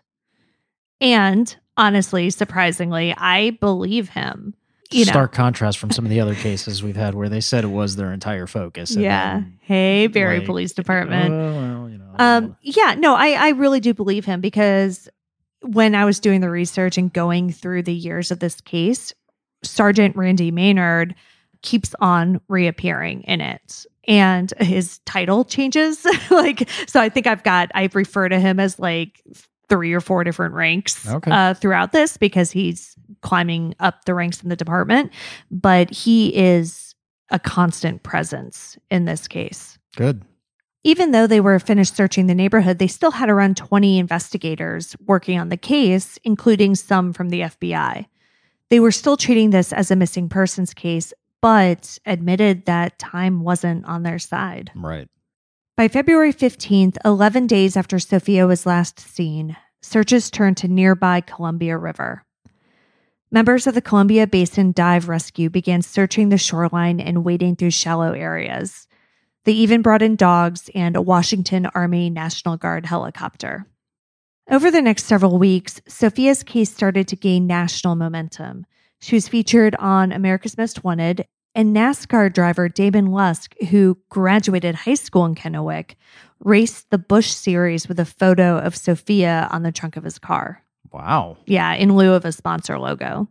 And 1.02 1.56
honestly, 1.76 2.30
surprisingly, 2.30 3.16
I 3.18 3.52
believe 3.60 4.10
him. 4.10 4.54
You 4.92 5.06
know, 5.06 5.12
stark 5.12 5.32
contrast 5.32 5.80
from 5.80 5.92
some 5.92 6.06
of 6.06 6.12
the 6.12 6.20
other 6.20 6.36
cases 6.36 6.84
we've 6.84 6.96
had 6.96 7.16
where 7.16 7.28
they 7.28 7.42
said 7.42 7.64
it 7.64 7.68
was 7.68 7.96
their 7.96 8.14
entire 8.14 8.46
focus 8.46 8.92
and 8.92 9.04
yeah. 9.04 9.34
then, 9.34 9.60
Hey, 9.62 10.08
Barry 10.08 10.38
like, 10.38 10.46
Police 10.46 10.74
Department. 10.74 11.34
oh, 11.34 11.54
well, 11.54 11.90
you 11.90 11.98
know, 11.98 12.16
Um, 12.20 12.58
yeah, 12.62 12.96
no, 12.98 13.16
I, 13.16 13.32
I 13.32 13.50
really 13.50 13.80
do 13.80 13.94
believe 13.94 14.26
him 14.26 14.42
because 14.42 15.10
when 15.62 15.96
I 15.96 16.06
was 16.06 16.20
doing 16.20 16.42
the 16.42 16.50
research 16.50 16.98
and 16.98 17.12
going 17.12 17.52
through 17.52 17.84
the 17.84 17.94
years 17.94 18.30
of 18.30 18.40
this 18.40 18.62
case, 18.62 19.14
Sergeant 19.64 20.16
Randy 20.16 20.52
Maynard 20.52 21.16
keeps 21.62 21.96
on 22.00 22.40
reappearing 22.48 23.24
in 23.24 23.42
it. 23.42 23.86
And 24.08 24.54
his 24.60 25.00
title 25.00 25.44
changes. 25.44 26.06
like, 26.30 26.70
so 26.88 27.02
I 27.02 27.10
think 27.10 27.26
I've 27.26 27.44
got, 27.44 27.72
I 27.74 27.90
refer 27.92 28.30
to 28.30 28.40
him 28.40 28.60
as 28.60 28.78
like 28.78 29.24
three 29.70 29.94
or 29.94 30.02
four 30.02 30.24
different 30.24 30.54
ranks 30.54 31.08
Okay. 31.10 31.32
uh, 31.32 31.54
throughout 31.54 31.92
this 31.92 32.18
because 32.18 32.52
he's 32.52 32.96
climbing 33.22 33.76
up 33.80 34.06
the 34.06 34.14
ranks 34.14 34.42
in 34.44 34.50
the 34.50 34.56
department. 34.56 35.12
But 35.52 35.90
he 35.92 36.36
is 36.36 36.94
a 37.32 37.40
constant 37.40 38.04
presence 38.04 38.78
in 38.92 39.06
this 39.06 39.28
case. 39.28 39.78
good 39.96 40.22
Even 40.84 41.12
though 41.12 41.26
they 41.26 41.42
were 41.42 41.58
finished 41.58 41.96
searching 41.96 42.28
the 42.28 42.36
neighborhood, 42.36 42.78
they 42.78 42.88
still 42.88 43.12
had 43.12 43.30
around 43.30 43.58
20 43.58 43.98
investigators 43.98 44.96
working 45.08 45.40
on 45.40 45.50
the 45.50 45.58
case, 45.58 46.20
including 46.24 46.76
some 46.76 47.12
from 47.14 47.30
the 47.30 47.42
FBI. 47.42 48.06
They 48.70 48.80
were 48.80 48.92
still 48.92 49.18
treating 49.18 49.50
this 49.50 49.74
as 49.74 49.90
a 49.90 49.96
missing 49.96 50.30
persons 50.30 50.74
case, 50.74 51.14
but 51.42 51.98
admitted 52.06 52.66
that 52.66 53.00
time 53.00 53.42
wasn't 53.42 53.86
on 53.86 54.04
their 54.04 54.20
side. 54.20 54.72
right 54.76 55.08
By 55.78 55.90
February 55.90 56.32
15th, 56.32 56.96
11 57.04 57.48
days 57.48 57.76
after 57.76 58.00
Sophia 58.00 58.48
was 58.48 58.66
last 58.66 58.98
seen, 58.98 59.58
searches 59.82 60.32
turned 60.32 60.56
to 60.58 60.70
nearby 60.70 61.20
Columbia 61.20 61.78
River. 61.78 62.24
Members 63.30 63.68
of 63.68 63.74
the 63.74 63.82
Columbia 63.82 64.26
Basin 64.26 64.72
Dive 64.72 65.10
Rescue 65.10 65.50
began 65.50 65.82
searching 65.82 66.30
the 66.30 66.38
shoreline 66.38 67.02
and 67.02 67.26
wading 67.26 67.58
through 67.58 67.72
shallow 67.72 68.14
areas. 68.14 68.88
They 69.44 69.52
even 69.52 69.82
brought 69.82 70.02
in 70.02 70.16
dogs 70.16 70.70
and 70.74 70.96
a 70.96 71.02
Washington 71.02 71.66
Army 71.76 72.10
National 72.10 72.56
Guard 72.56 72.86
helicopter. 72.86 73.66
Over 74.50 74.72
the 74.72 74.82
next 74.82 75.04
several 75.04 75.38
weeks, 75.38 75.82
Sophia's 75.90 76.42
case 76.42 76.72
started 76.72 77.10
to 77.10 77.18
gain 77.18 77.48
national 77.48 77.98
momentum. 77.98 78.66
She 79.02 79.18
was 79.18 79.28
featured 79.28 79.76
on 79.76 80.14
America's 80.14 80.58
Most 80.58 80.86
Wanted, 80.86 81.28
and 81.56 81.76
NASCAR 81.76 82.32
driver 82.32 82.70
Damon 82.70 83.08
Lusk, 83.08 83.56
who 83.70 83.98
graduated 84.10 84.76
high 84.76 84.94
school 84.94 85.26
in 85.26 85.34
Kennewick, 85.34 85.96
raced 86.40 86.90
the 86.92 86.98
Busch 86.98 87.30
Series 87.30 87.88
with 87.88 88.00
a 88.00 88.06
photo 88.06 88.60
of 88.60 88.76
Sophia 88.76 89.48
on 89.52 89.64
the 89.64 89.72
trunk 89.72 89.98
of 89.98 90.04
his 90.04 90.20
car. 90.20 90.62
wow 90.92 91.38
Yeah, 91.48 91.74
in 91.74 91.96
lieu 91.96 92.14
of 92.14 92.26
a 92.26 92.32
sponsor 92.32 92.78
logo. 92.78 93.28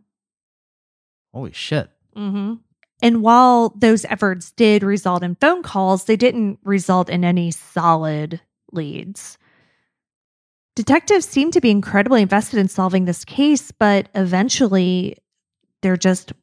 holy 1.33 1.53
shit 1.53 1.89
Mm-hmm. 2.15 2.53
And 3.01 3.21
while 3.21 3.73
those 3.77 4.05
efforts 4.05 4.51
did 4.51 4.83
result 4.83 5.21
in 5.21 5.35
phone 5.35 5.63
calls, 5.63 6.05
they 6.05 6.15
didn't 6.15 6.59
result 6.63 7.09
in 7.09 7.25
any 7.25 7.51
solid 7.51 8.39
leads. 8.71 9.37
Detectives 10.75 11.25
seemed 11.25 11.53
to 11.53 11.61
be 11.61 11.71
incredibly 11.71 12.21
invested 12.21 12.59
in 12.59 12.67
solving 12.67 13.05
this 13.05 13.25
case, 13.25 13.71
but 13.71 14.09
eventually 14.15 15.17
there 15.81 15.97
just 15.97 16.33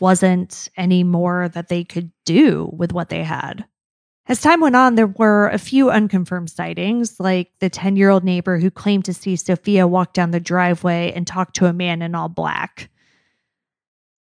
wasn't 0.00 0.68
any 0.76 1.04
more 1.04 1.48
that 1.50 1.68
they 1.68 1.84
could 1.84 2.10
do 2.24 2.70
with 2.72 2.92
what 2.92 3.08
they 3.08 3.22
had. 3.22 3.64
As 4.26 4.42
time 4.42 4.60
went 4.60 4.76
on, 4.76 4.94
there 4.94 5.06
were 5.06 5.48
a 5.48 5.58
few 5.58 5.90
unconfirmed 5.90 6.50
sightings, 6.50 7.18
like 7.18 7.50
the 7.60 7.70
10 7.70 7.96
year 7.96 8.10
old 8.10 8.24
neighbor 8.24 8.58
who 8.58 8.70
claimed 8.70 9.06
to 9.06 9.14
see 9.14 9.36
Sophia 9.36 9.86
walk 9.86 10.12
down 10.12 10.32
the 10.32 10.40
driveway 10.40 11.12
and 11.16 11.26
talk 11.26 11.54
to 11.54 11.66
a 11.66 11.72
man 11.72 12.02
in 12.02 12.14
all 12.14 12.28
black. 12.28 12.90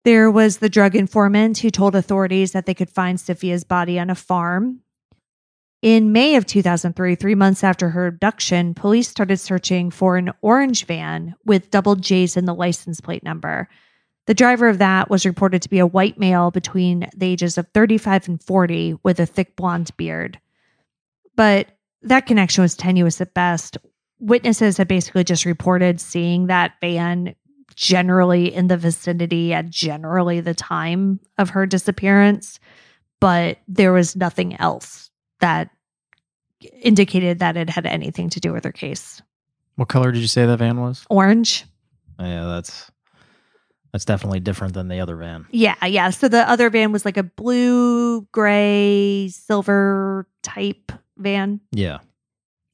There 0.04 0.30
was 0.30 0.58
the 0.58 0.68
drug 0.68 0.94
informant 0.94 1.58
who 1.58 1.70
told 1.70 1.94
authorities 1.94 2.52
that 2.52 2.66
they 2.66 2.74
could 2.74 2.90
find 2.90 3.18
Sophia's 3.18 3.64
body 3.64 3.98
on 3.98 4.10
a 4.10 4.14
farm. 4.14 4.80
In 5.80 6.12
May 6.12 6.36
of 6.36 6.44
2003, 6.44 7.14
three 7.14 7.34
months 7.34 7.64
after 7.64 7.90
her 7.90 8.06
abduction, 8.06 8.74
police 8.74 9.08
started 9.08 9.38
searching 9.38 9.90
for 9.90 10.18
an 10.18 10.32
orange 10.42 10.84
van 10.84 11.34
with 11.46 11.70
double 11.70 11.96
J's 11.96 12.36
in 12.36 12.44
the 12.44 12.54
license 12.54 13.00
plate 13.00 13.22
number. 13.22 13.68
The 14.26 14.34
driver 14.34 14.68
of 14.68 14.78
that 14.78 15.10
was 15.10 15.26
reported 15.26 15.62
to 15.62 15.68
be 15.68 15.78
a 15.78 15.86
white 15.86 16.18
male 16.18 16.50
between 16.50 17.08
the 17.14 17.26
ages 17.26 17.58
of 17.58 17.68
35 17.74 18.28
and 18.28 18.42
40 18.42 18.96
with 19.02 19.20
a 19.20 19.26
thick 19.26 19.54
blonde 19.56 19.90
beard. 19.96 20.40
But 21.36 21.68
that 22.02 22.26
connection 22.26 22.62
was 22.62 22.74
tenuous 22.74 23.20
at 23.20 23.34
best. 23.34 23.76
Witnesses 24.20 24.78
had 24.78 24.88
basically 24.88 25.24
just 25.24 25.44
reported 25.44 26.00
seeing 26.00 26.46
that 26.46 26.72
van 26.80 27.34
generally 27.74 28.54
in 28.54 28.68
the 28.68 28.76
vicinity 28.76 29.52
at 29.52 29.68
generally 29.68 30.40
the 30.40 30.54
time 30.54 31.20
of 31.38 31.50
her 31.50 31.66
disappearance, 31.66 32.60
but 33.20 33.58
there 33.68 33.92
was 33.92 34.16
nothing 34.16 34.58
else 34.60 35.10
that 35.40 35.70
indicated 36.80 37.40
that 37.40 37.56
it 37.56 37.68
had 37.68 37.84
anything 37.84 38.30
to 38.30 38.40
do 38.40 38.52
with 38.52 38.64
her 38.64 38.72
case. 38.72 39.20
what 39.74 39.88
color 39.88 40.12
did 40.12 40.20
you 40.20 40.28
say 40.28 40.46
that 40.46 40.58
van 40.58 40.80
was 40.80 41.04
Orange. 41.10 41.64
Oh, 42.18 42.24
yeah 42.24 42.46
that's 42.46 42.90
that's 43.94 44.04
definitely 44.04 44.40
different 44.40 44.74
than 44.74 44.88
the 44.88 44.98
other 44.98 45.14
van 45.14 45.46
Yeah, 45.52 45.76
yeah. 45.86 46.10
So 46.10 46.26
the 46.26 46.50
other 46.50 46.68
van 46.68 46.90
was 46.90 47.04
like 47.04 47.16
a 47.16 47.22
blue, 47.22 48.22
gray, 48.32 49.28
silver 49.28 50.26
type 50.42 50.90
van. 51.16 51.60
yeah 51.70 51.98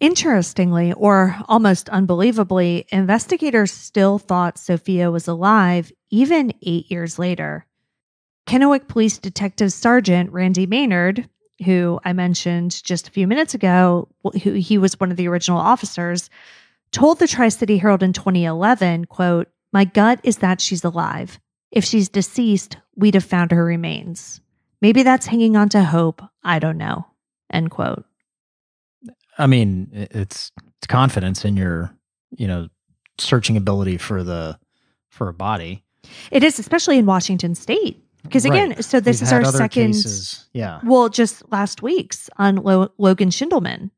Interestingly, 0.00 0.94
or 0.94 1.36
almost 1.46 1.90
unbelievably, 1.90 2.86
investigators 2.88 3.70
still 3.70 4.18
thought 4.18 4.58
Sophia 4.58 5.10
was 5.10 5.28
alive 5.28 5.92
even 6.08 6.54
eight 6.62 6.90
years 6.90 7.18
later. 7.18 7.66
Kennewick 8.46 8.88
Police 8.88 9.18
Detective 9.18 9.74
Sergeant 9.74 10.32
Randy 10.32 10.64
Maynard, 10.64 11.28
who 11.66 12.00
I 12.02 12.14
mentioned 12.14 12.82
just 12.82 13.08
a 13.08 13.10
few 13.10 13.26
minutes 13.26 13.52
ago, 13.52 14.08
who 14.42 14.52
he 14.52 14.78
was 14.78 14.98
one 14.98 15.10
of 15.10 15.18
the 15.18 15.28
original 15.28 15.58
officers, 15.58 16.30
told 16.92 17.18
the 17.18 17.28
Tri 17.28 17.50
City 17.50 17.76
Herald 17.76 18.02
in 18.02 18.14
2011, 18.14 19.04
quote, 19.04 19.48
My 19.72 19.84
gut 19.84 20.20
is 20.24 20.38
that 20.38 20.60
she's 20.60 20.84
alive. 20.84 21.38
If 21.70 21.84
she's 21.84 22.08
deceased, 22.08 22.76
we'd 22.96 23.14
have 23.14 23.24
found 23.24 23.52
her 23.52 23.64
remains. 23.64 24.40
Maybe 24.80 25.02
that's 25.02 25.26
hanging 25.26 25.56
on 25.56 25.68
to 25.70 25.84
hope. 25.84 26.22
I 26.42 26.58
don't 26.58 26.78
know. 26.78 27.06
End 27.52 27.70
quote. 27.70 28.04
I 29.38 29.46
mean, 29.46 29.88
it's 29.92 30.50
it's 30.78 30.86
confidence 30.86 31.44
in 31.44 31.56
your, 31.56 31.94
you 32.36 32.46
know, 32.48 32.68
searching 33.18 33.56
ability 33.56 33.98
for 33.98 34.22
the 34.24 34.58
for 35.08 35.28
a 35.28 35.34
body. 35.34 35.84
It 36.30 36.42
is, 36.42 36.58
especially 36.58 36.98
in 36.98 37.06
Washington 37.06 37.54
State. 37.54 38.02
Because 38.22 38.44
again, 38.44 38.70
Right. 38.70 38.84
so 38.84 39.00
this 39.00 39.20
We've 39.20 39.28
is 39.28 39.32
our 39.32 39.44
second. 39.44 39.92
cases. 39.92 40.48
Yeah. 40.52 40.80
Well, 40.84 41.08
just 41.08 41.50
last 41.50 41.82
week's 41.82 42.28
on 42.36 42.56
Lo- 42.56 42.92
Logan 42.98 43.30
Schiendelman. 43.30 43.90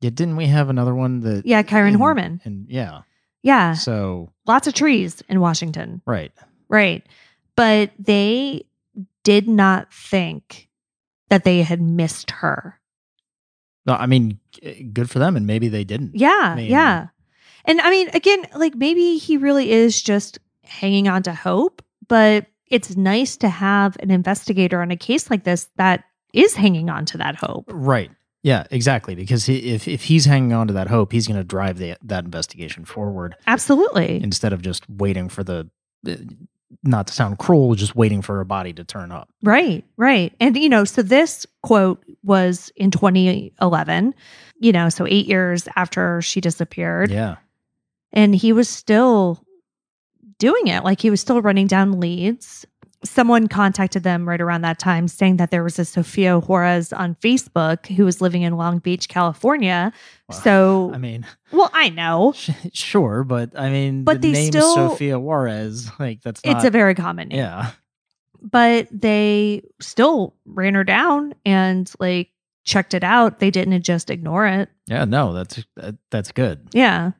Yeah. 0.00 0.10
Didn't 0.10 0.36
we 0.36 0.46
have 0.46 0.68
another 0.68 0.94
one 0.94 1.20
that? 1.20 1.46
Yeah, 1.46 1.62
Kyron 1.62 1.92
in- 1.94 1.98
Horman. 2.00 2.40
And 2.44 2.66
yeah. 2.68 3.02
Yeah, 3.42 3.72
So 3.74 4.32
lots 4.46 4.66
of 4.66 4.74
trees 4.74 5.22
in 5.28 5.40
Washington. 5.40 6.02
right. 6.06 6.32
Right. 6.68 7.04
But 7.56 7.90
they 7.98 8.64
did 9.24 9.48
not 9.48 9.92
think 9.92 10.68
that 11.30 11.44
they 11.44 11.62
had 11.62 11.80
missed 11.80 12.30
her. 12.30 12.78
No, 13.86 13.94
I 13.94 14.06
mean, 14.06 14.38
good 14.92 15.10
for 15.10 15.18
them, 15.18 15.36
and 15.36 15.46
maybe 15.46 15.68
they 15.68 15.84
didn't. 15.84 16.12
Yeah. 16.14 16.54
mean- 16.56 16.70
yeah. 16.70 17.08
And 17.64 17.80
I 17.80 17.90
mean, 17.90 18.08
again, 18.14 18.46
like 18.54 18.74
maybe 18.74 19.16
he 19.18 19.36
really 19.36 19.70
is 19.70 20.00
just 20.00 20.38
hanging 20.64 21.08
on 21.08 21.22
to 21.24 21.32
hope, 21.34 21.82
but 22.08 22.46
it's 22.66 22.96
nice 22.96 23.36
to 23.38 23.48
have 23.48 23.96
an 24.00 24.10
investigator 24.10 24.80
on 24.80 24.90
a 24.90 24.96
case 24.96 25.28
like 25.30 25.44
this 25.44 25.68
that 25.76 26.04
is 26.32 26.54
hanging 26.54 26.88
on 26.88 27.04
to 27.06 27.18
that 27.18 27.36
hope. 27.36 27.64
Right. 27.72 28.10
Yeah. 28.42 28.64
Exactly. 28.70 29.14
Because 29.14 29.44
he, 29.46 29.72
if 29.74 29.86
if 29.88 30.04
he's 30.04 30.24
hanging 30.24 30.52
on 30.52 30.66
to 30.68 30.72
that 30.74 30.88
hope, 30.88 31.12
he's 31.12 31.26
going 31.26 31.38
to 31.40 31.44
drive 31.44 31.78
the, 31.78 31.96
that 32.02 32.24
investigation 32.24 32.84
forward 32.84 33.36
Absolutely. 33.46 34.22
instead 34.22 34.52
of 34.52 34.62
just 34.62 34.88
waiting 34.88 35.28
for 35.28 35.42
the. 35.44 35.68
uh, 36.08 36.14
Not 36.84 37.08
to 37.08 37.12
sound 37.12 37.38
cruel, 37.38 37.74
just 37.74 37.96
waiting 37.96 38.22
for 38.22 38.40
a 38.40 38.46
body 38.46 38.72
to 38.72 38.84
turn 38.84 39.10
up. 39.12 39.28
Right, 39.42 39.84
right. 39.96 40.32
And, 40.40 40.56
you 40.56 40.68
know, 40.68 40.84
so 40.84 41.02
this 41.02 41.44
quote 41.62 42.02
was 42.22 42.70
in 42.76 42.90
2011, 42.92 44.14
you 44.60 44.72
know, 44.72 44.88
so 44.88 45.04
eight 45.06 45.26
years 45.26 45.68
after 45.76 46.22
she 46.22 46.40
disappeared. 46.40 47.10
Yeah. 47.10 47.36
And 48.12 48.34
he 48.34 48.52
was 48.52 48.68
still 48.68 49.42
doing 50.38 50.68
it. 50.68 50.84
Like 50.84 51.00
he 51.00 51.10
was 51.10 51.20
still 51.20 51.42
running 51.42 51.66
down 51.66 51.98
leads. 52.00 52.64
Someone 53.02 53.48
contacted 53.48 54.02
them 54.02 54.28
right 54.28 54.40
around 54.42 54.60
that 54.62 54.78
time 54.78 55.08
saying 55.08 55.38
that 55.38 55.50
there 55.50 55.62
was 55.64 55.78
a 55.78 55.84
Sofia 55.86 56.38
Juarez 56.38 56.92
on 56.92 57.14
Facebook 57.16 57.86
who 57.86 58.04
was 58.04 58.20
living 58.20 58.42
in 58.42 58.56
Long 58.58 58.78
Beach, 58.78 59.08
California. 59.08 59.90
Well, 60.28 60.38
so, 60.38 60.90
I 60.94 60.98
mean, 60.98 61.26
well, 61.52 61.70
I 61.72 61.88
know 61.88 62.32
sh- 62.36 62.50
sure, 62.74 63.24
but 63.24 63.58
I 63.58 63.70
mean, 63.70 64.04
But 64.04 64.20
the 64.20 64.32
they 64.32 64.40
name 64.42 64.52
still- 64.52 64.74
Sophia 64.74 65.18
Juarez, 65.18 65.90
like 65.98 66.20
that's 66.20 66.44
not. 66.44 66.56
it's 66.56 66.64
a 66.66 66.70
very 66.70 66.94
common 66.94 67.28
name. 67.28 67.38
yeah. 67.38 67.70
but 68.42 68.86
they 68.92 69.62
still 69.80 70.34
ran 70.44 70.74
her 70.74 70.84
down 70.84 71.34
and 71.46 71.90
like 72.00 72.28
checked 72.64 72.92
it 72.92 73.02
out. 73.02 73.38
They 73.38 73.50
didn't 73.50 73.82
just 73.82 74.10
ignore 74.10 74.46
it. 74.46 74.68
Yeah. 74.86 75.06
No, 75.06 75.32
that's 75.32 75.64
that, 75.76 75.96
that's 76.10 76.32
good. 76.32 76.68
Yeah. 76.72 77.12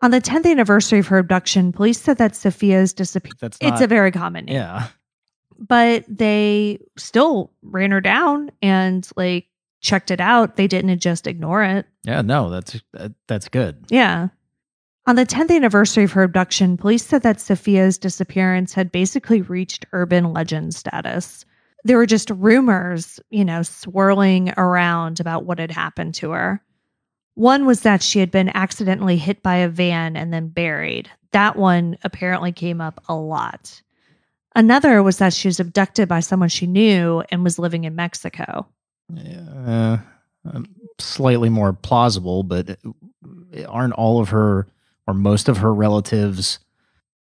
On 0.00 0.10
the 0.10 0.20
10th 0.22 0.46
anniversary 0.50 0.98
of 0.98 1.06
her 1.08 1.18
abduction, 1.18 1.70
police 1.70 2.00
said 2.00 2.16
that 2.18 2.34
Sophia's 2.34 2.92
disappearance. 2.94 3.38
That's 3.40 3.58
It's 3.60 3.80
a 3.82 3.86
very 3.86 4.10
common 4.10 4.46
name. 4.46 4.54
yeah. 4.56 4.88
But 5.58 6.04
they 6.08 6.78
still 6.96 7.52
ran 7.62 7.90
her 7.90 8.00
down 8.00 8.50
and 8.60 9.08
like 9.16 9.46
checked 9.80 10.10
it 10.10 10.20
out. 10.20 10.56
They 10.56 10.66
didn't 10.66 10.98
just 11.00 11.26
ignore 11.26 11.62
it. 11.62 11.86
Yeah. 12.04 12.22
No, 12.22 12.50
that's 12.50 12.80
that's 13.26 13.48
good. 13.48 13.84
Yeah. 13.88 14.28
On 15.06 15.16
the 15.16 15.26
10th 15.26 15.50
anniversary 15.50 16.04
of 16.04 16.12
her 16.12 16.22
abduction, 16.22 16.76
police 16.76 17.04
said 17.04 17.22
that 17.22 17.40
Sophia's 17.40 17.98
disappearance 17.98 18.72
had 18.72 18.92
basically 18.92 19.42
reached 19.42 19.84
urban 19.92 20.32
legend 20.32 20.76
status. 20.76 21.44
There 21.82 21.96
were 21.96 22.06
just 22.06 22.30
rumors, 22.30 23.18
you 23.30 23.44
know, 23.44 23.62
swirling 23.62 24.52
around 24.56 25.18
about 25.18 25.44
what 25.44 25.58
had 25.58 25.72
happened 25.72 26.14
to 26.16 26.30
her. 26.30 26.62
One 27.34 27.66
was 27.66 27.80
that 27.80 28.02
she 28.02 28.20
had 28.20 28.30
been 28.30 28.50
accidentally 28.54 29.16
hit 29.16 29.42
by 29.42 29.56
a 29.56 29.68
van 29.68 30.16
and 30.16 30.32
then 30.32 30.48
buried. 30.48 31.10
That 31.32 31.56
one 31.56 31.96
apparently 32.04 32.52
came 32.52 32.80
up 32.80 33.02
a 33.08 33.14
lot. 33.16 33.82
Another 34.54 35.02
was 35.02 35.18
that 35.18 35.32
she 35.32 35.48
was 35.48 35.58
abducted 35.60 36.08
by 36.08 36.20
someone 36.20 36.48
she 36.48 36.66
knew 36.66 37.22
and 37.30 37.42
was 37.42 37.58
living 37.58 37.84
in 37.84 37.94
Mexico. 37.94 38.66
Uh, 39.16 39.98
um, 40.52 40.66
slightly 40.98 41.48
more 41.48 41.72
plausible, 41.72 42.42
but 42.42 42.70
uh, 42.70 43.64
aren't 43.68 43.94
all 43.94 44.20
of 44.20 44.28
her 44.30 44.66
or 45.06 45.14
most 45.14 45.48
of 45.48 45.58
her 45.58 45.72
relatives 45.72 46.58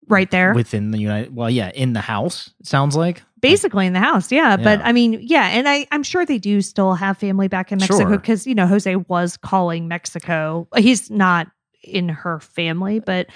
Right 0.08 0.29
there. 0.32 0.53
within 0.53 0.91
the 0.91 0.97
United? 0.99 1.36
Well, 1.36 1.49
yeah, 1.49 1.69
in 1.75 1.93
the 1.93 2.01
house. 2.01 2.51
It 2.60 2.65
sounds 2.67 2.95
like. 2.95 3.21
basically 3.41 3.86
in 3.86 3.93
the 3.93 3.99
house 3.99 4.32
yeah, 4.34 4.58
but 4.58 4.82
i 4.84 4.91
mean 4.91 5.17
yeah 5.21 5.47
and 5.47 5.69
i 5.69 5.88
i'm 5.93 6.03
sure 6.03 6.25
they 6.25 6.38
do 6.39 6.62
still 6.62 6.93
have 6.93 7.17
family 7.17 7.47
back 7.47 7.71
in 7.71 7.77
mexico 7.77 7.99
Sure. 8.10 8.17
because 8.17 8.45
you 8.45 8.53
know 8.53 8.67
jose 8.67 8.93
was 9.08 9.38
calling 9.38 9.88
mexico 9.88 10.67
he's 10.75 11.10
not 11.10 11.47
in 11.81 12.09
her 12.09 12.39
family 12.39 12.99
but 12.99 13.27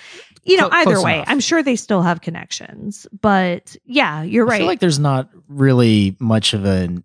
you 0.44 0.58
know 0.58 0.70
Clo- 0.70 0.80
either 0.80 1.02
way 1.02 1.16
enough. 1.16 1.26
i'm 1.30 1.40
sure 1.40 1.64
they 1.64 1.76
still 1.76 2.02
have 2.02 2.22
connections 2.22 3.08
but 3.22 3.76
yeah 3.86 4.22
you're 4.24 4.46
I 4.46 4.50
right 4.50 4.56
I 4.56 4.58
feel 4.60 4.68
like 4.68 4.80
there's 4.80 5.00
not 5.00 5.30
really 5.48 6.16
much 6.20 6.54
of 6.54 6.66
an 6.66 7.04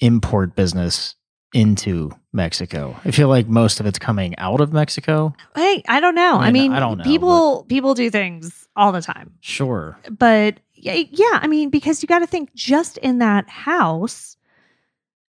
import 0.00 0.54
business 0.54 1.14
into 1.54 2.12
Mexico. 2.32 2.94
I 3.06 3.10
feel 3.10 3.28
like 3.28 3.48
most 3.48 3.80
of 3.80 3.86
it's 3.86 3.98
coming 3.98 4.36
out 4.38 4.60
of 4.60 4.72
Mexico. 4.72 5.34
hey 5.56 5.82
i 5.88 5.98
don't 5.98 6.14
know 6.14 6.36
i 6.36 6.46
I 6.48 6.52
mean, 6.52 6.70
mean 6.70 6.72
I 6.72 6.80
don't 6.80 6.98
know, 6.98 7.04
people 7.04 7.64
people 7.68 7.94
do 7.94 8.10
things 8.10 8.68
all 8.76 8.92
the 8.92 9.00
time 9.02 9.32
Sure. 9.40 9.98
but 10.10 10.60
yeah, 10.80 11.02
yeah, 11.10 11.40
I 11.42 11.48
mean, 11.48 11.70
because 11.70 12.02
you 12.02 12.06
got 12.06 12.20
to 12.20 12.26
think 12.28 12.54
just 12.54 12.98
in 12.98 13.18
that 13.18 13.48
house, 13.48 14.36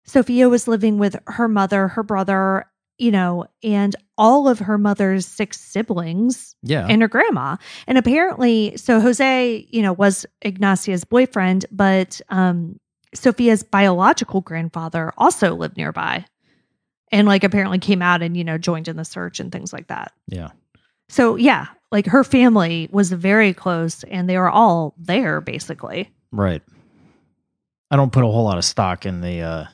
Sophia 0.04 0.50
was 0.50 0.68
living 0.68 0.98
with 0.98 1.16
her 1.28 1.48
mother, 1.48 1.88
her 1.88 2.02
brother, 2.02 2.66
you 3.00 3.10
know, 3.10 3.46
and 3.62 3.96
all 4.18 4.46
of 4.48 4.58
her 4.58 4.76
mother's 4.78 5.26
six 5.26 5.58
siblings 5.58 6.54
Yeah. 6.62 6.86
and 6.88 7.00
her 7.02 7.08
grandma. 7.08 7.56
And 7.86 7.96
apparently, 7.96 8.76
so 8.76 9.00
Jose, 9.00 9.66
you 9.70 9.82
know, 9.82 9.92
was 9.92 10.26
Ignacia's 10.44 11.04
boyfriend, 11.04 11.64
but 11.72 12.20
um, 12.28 12.78
Sophia's 13.14 13.62
biological 13.62 14.40
grandfather 14.42 15.12
also 15.16 15.54
lived 15.54 15.76
nearby 15.76 16.24
and 17.10 17.26
like 17.26 17.42
apparently 17.42 17.78
came 17.78 18.02
out 18.02 18.22
and, 18.22 18.36
you 18.36 18.44
know, 18.44 18.58
joined 18.58 18.86
in 18.88 18.96
the 18.96 19.04
search 19.04 19.40
and 19.40 19.50
things 19.50 19.72
like 19.72 19.86
that. 19.88 20.12
yeah. 20.28 20.50
So 21.08 21.34
yeah, 21.34 21.66
like 21.90 22.06
her 22.06 22.22
family 22.22 22.88
was 22.92 23.10
very 23.10 23.52
close 23.52 24.04
and 24.04 24.28
they 24.30 24.38
were 24.38 24.48
all 24.50 24.94
there 24.96 25.40
basically. 25.40 26.08
Right. 26.30 26.62
I 27.90 27.96
don't 27.96 28.12
put 28.12 28.22
a 28.22 28.28
whole 28.28 28.44
lot 28.44 28.58
of 28.58 28.64
stock 28.64 29.06
in 29.06 29.20
the 29.20 29.40
uh, 29.40 29.64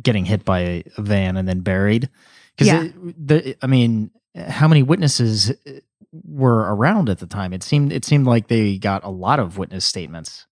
getting 0.00 0.24
hit 0.24 0.44
by 0.44 0.60
a, 0.60 0.84
a 0.96 1.02
van 1.02 1.36
and 1.36 1.48
then 1.48 1.60
buried. 1.60 2.08
Because, 2.56 2.68
Yeah. 2.68 2.88
the, 3.18 3.56
I 3.62 3.66
mean, 3.66 4.10
how 4.36 4.68
many 4.68 4.82
witnesses 4.82 5.50
uh, 5.50 5.54
were 6.12 6.74
around 6.74 7.08
at 7.08 7.18
the 7.18 7.26
time? 7.26 7.52
It 7.52 7.62
seemed 7.62 7.92
it 7.92 8.04
seemed 8.04 8.26
like 8.26 8.48
they 8.48 8.78
got 8.78 9.04
a 9.04 9.10
lot 9.10 9.38
of 9.40 9.58
witness 9.58 9.84
statements. 9.84 10.46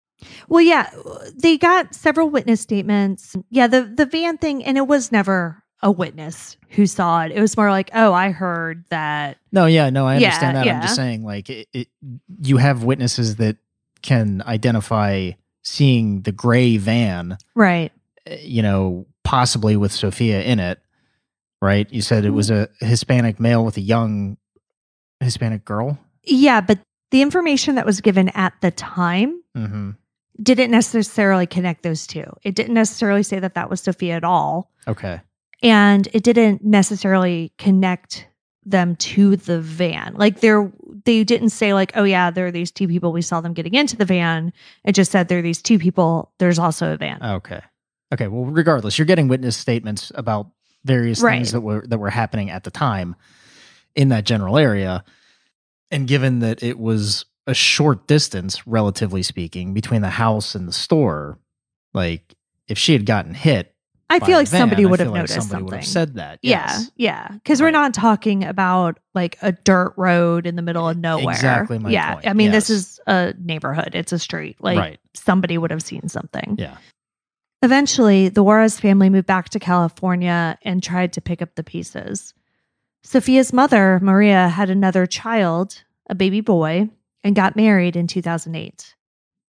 Well, 0.47 0.61
yeah, 0.61 0.89
they 1.35 1.57
got 1.57 1.93
several 1.95 2.29
witness 2.29 2.61
statements. 2.61 3.35
Yeah, 3.49 3.67
the 3.67 3.83
the 3.83 4.05
van 4.05 4.37
thing 4.37 4.63
and 4.63 4.77
it 4.77 4.87
was 4.87 5.11
never 5.11 5.63
a 5.81 5.91
witness 5.91 6.55
who 6.69 6.85
saw 6.85 7.23
it. 7.23 7.31
It 7.33 7.41
was 7.41 7.57
more 7.57 7.69
like, 7.69 7.89
"Oh, 7.93 8.13
I 8.13 8.31
heard 8.31 8.85
that." 8.89 9.37
No, 9.51 9.65
yeah, 9.65 9.89
no, 9.89 10.07
I 10.07 10.17
Yeah, 10.17 10.27
understand 10.27 10.55
that. 10.57 10.67
I'm 10.67 10.81
just 10.81 10.95
saying, 10.95 11.25
like, 11.25 11.49
it, 11.49 11.67
it, 11.73 11.87
you 12.41 12.55
have 12.57 12.83
witnesses 12.85 13.35
that 13.37 13.57
can 14.01 14.41
identify 14.45 15.31
seeing 15.63 16.21
the 16.21 16.31
gray 16.31 16.77
van, 16.77 17.37
Right. 17.55 17.91
uh, 18.29 18.35
you 18.41 18.61
know, 18.61 19.05
possibly 19.25 19.75
with 19.77 19.91
Sophia 19.91 20.41
in 20.41 20.59
it, 20.59 20.79
right? 21.63 21.91
You 21.91 22.01
said 22.01 22.25
it 22.25 22.31
was 22.31 22.51
a 22.51 22.67
Hispanic 22.81 23.39
male 23.39 23.63
with 23.65 23.77
a 23.77 23.81
young 23.81 24.37
Hispanic 25.19 25.63
girl. 25.65 25.97
Yeah, 26.23 26.61
but 26.61 26.79
the 27.11 27.21
information 27.21 27.75
that 27.75 27.85
was 27.85 28.01
given 28.01 28.29
at 28.29 28.53
the 28.61 28.71
time 28.71 29.39
Mm-hmm. 29.55 29.91
didn't 30.41 30.71
necessarily 30.71 31.45
connect 31.45 31.83
those 31.83 32.07
two. 32.07 32.25
It 32.41 32.55
didn't 32.55 32.73
necessarily 32.73 33.21
say 33.21 33.37
that 33.39 33.53
that 33.53 33.69
was 33.69 33.81
Sophia 33.81 34.15
at 34.15 34.23
all. 34.23 34.71
Okay. 34.87 35.21
and 35.61 36.07
it 36.11 36.23
didn't 36.23 36.63
necessarily 36.63 37.53
connect 37.59 38.27
them 38.65 38.95
to 38.95 39.35
the 39.35 39.61
van. 39.61 40.15
Like 40.15 40.39
there 40.39 40.71
they 41.05 41.23
didn't 41.23 41.49
say 41.49 41.73
like, 41.75 41.91
"Oh 41.95 42.03
yeah, 42.03 42.31
there 42.31 42.47
are 42.47 42.51
these 42.51 42.71
two 42.71 42.87
people 42.87 43.11
we 43.13 43.21
saw 43.21 43.41
them 43.41 43.53
getting 43.53 43.75
into 43.75 43.95
the 43.95 44.05
van." 44.05 44.51
It 44.83 44.93
just 44.95 45.11
said 45.11 45.27
there 45.27 45.39
are 45.39 45.43
these 45.43 45.61
two 45.61 45.77
people, 45.77 46.31
there's 46.39 46.57
also 46.59 46.93
a 46.93 46.97
van. 46.97 47.21
Okay. 47.21 47.61
Okay. 48.13 48.27
Well, 48.27 48.45
regardless, 48.45 48.97
you're 48.97 49.05
getting 49.05 49.27
witness 49.27 49.55
statements 49.55 50.11
about 50.15 50.47
various 50.85 51.21
Right. 51.21 51.35
things 51.37 51.51
that 51.51 51.61
were 51.61 51.85
that 51.87 51.97
were 51.97 52.09
happening 52.09 52.49
at 52.49 52.63
the 52.63 52.71
time 52.71 53.15
in 53.95 54.09
that 54.09 54.25
general 54.25 54.57
area. 54.57 55.03
And 55.91 56.07
given 56.07 56.39
that 56.39 56.63
it 56.63 56.79
was 56.79 57.25
a 57.45 57.53
short 57.53 58.07
distance, 58.07 58.65
relatively 58.65 59.21
speaking, 59.21 59.73
between 59.73 60.01
the 60.01 60.09
house 60.09 60.55
and 60.55 60.67
the 60.67 60.73
store, 60.73 61.37
like 61.93 62.35
if 62.67 62.77
she 62.77 62.93
had 62.93 63.05
gotten 63.05 63.33
hit, 63.33 63.75
I 64.09 64.19
feel 64.19 64.37
like 64.37 64.47
somebody 64.47 64.83
van, 64.83 64.87
I 64.87 64.91
would 64.91 64.99
have 64.99 65.09
like 65.09 65.21
noticed 65.21 65.33
somebody 65.49 65.63
would 65.63 65.69
something. 65.71 65.79
have 65.79 65.87
said 65.87 66.15
that. 66.15 66.39
yeah, 66.41 66.67
yes. 66.67 66.91
yeah, 66.97 67.27
because 67.31 67.61
we're 67.61 67.71
not 67.71 67.93
talking 67.93 68.43
about 68.43 68.99
like 69.15 69.37
a 69.41 69.51
dirt 69.51 69.93
road 69.97 70.45
in 70.45 70.55
the 70.55 70.61
middle 70.61 70.87
of 70.87 70.97
nowhere. 70.97 71.33
Exactly 71.33 71.79
my 71.79 71.89
yeah, 71.89 72.15
point, 72.15 72.27
I 72.27 72.33
mean 72.33 72.51
this 72.51 72.69
is 72.69 72.99
a 73.07 73.33
neighborhood. 73.39 73.91
It's 73.93 74.11
a 74.11 74.19
street. 74.19 74.57
Like 74.59 74.77
right. 74.77 74.99
somebody 75.15 75.57
would 75.57 75.71
have 75.71 75.81
seen 75.81 76.09
something. 76.09 76.55
Yeah. 76.59 76.77
Eventually, 77.63 78.27
the 78.27 78.43
Juarez 78.43 78.77
family 78.77 79.09
moved 79.09 79.25
back 79.25 79.47
to 79.49 79.59
California 79.59 80.57
and 80.63 80.83
tried 80.83 81.13
to 81.13 81.21
pick 81.21 81.41
up 81.41 81.55
the 81.55 81.63
pieces. 81.63 82.33
Sophia's 83.03 83.53
mother, 83.53 84.01
Maria, 84.03 84.49
had 84.49 84.69
another 84.69 85.05
child, 85.05 85.81
a 86.09 86.13
baby 86.13 86.41
boy, 86.41 86.89
and 87.23 87.37
got 87.37 87.55
married 87.55 87.95
in 87.95 88.05
2008. 88.05 88.95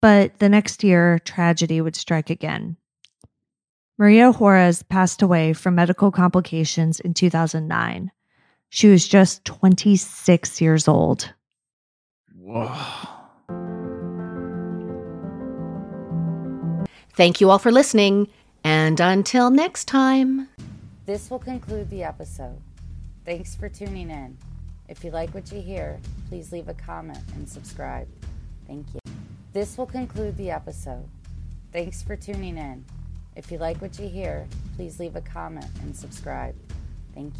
But 0.01 0.39
the 0.39 0.49
next 0.49 0.83
year, 0.83 1.19
tragedy 1.19 1.79
would 1.79 1.95
strike 1.95 2.29
again. 2.29 2.75
Maria 3.97 4.33
Juarez 4.33 4.83
passed 4.83 5.21
away 5.21 5.53
from 5.53 5.75
medical 5.75 6.11
complications 6.11 6.99
in 6.99 7.13
2009. 7.13 8.11
She 8.67 8.89
was 8.89 9.07
just 9.07 9.45
26 9.45 10.59
years 10.59 10.89
old. 10.89 11.33
Whoa. 12.35 13.20
Thank 17.13 17.41
you 17.41 17.49
all 17.49 17.59
for 17.59 17.71
listening, 17.71 18.27
and 18.63 18.99
until 18.99 19.49
next 19.49 19.85
time. 19.85 20.47
This 21.05 21.29
will 21.29 21.39
conclude 21.39 21.89
the 21.89 22.03
episode. 22.03 22.59
Thanks 23.25 23.55
for 23.55 23.69
tuning 23.69 24.09
in. 24.09 24.37
If 24.87 25.03
you 25.03 25.11
like 25.11 25.33
what 25.33 25.51
you 25.51 25.61
hear, 25.61 25.99
please 26.29 26.51
leave 26.51 26.67
a 26.67 26.73
comment 26.73 27.23
and 27.35 27.47
subscribe. 27.47 28.07
Thank 28.67 28.85
you. 28.93 28.99
This 29.53 29.77
will 29.77 29.85
conclude 29.85 30.37
the 30.37 30.51
episode. 30.51 31.07
Thanks 31.71 32.01
for 32.01 32.15
tuning 32.15 32.57
in. 32.57 32.85
If 33.35 33.51
you 33.51 33.57
like 33.57 33.81
what 33.81 33.97
you 33.99 34.07
hear, 34.07 34.47
please 34.75 34.99
leave 34.99 35.15
a 35.15 35.21
comment 35.21 35.71
and 35.81 35.95
subscribe. 35.95 36.55
Thank 37.13 37.33
you. 37.33 37.39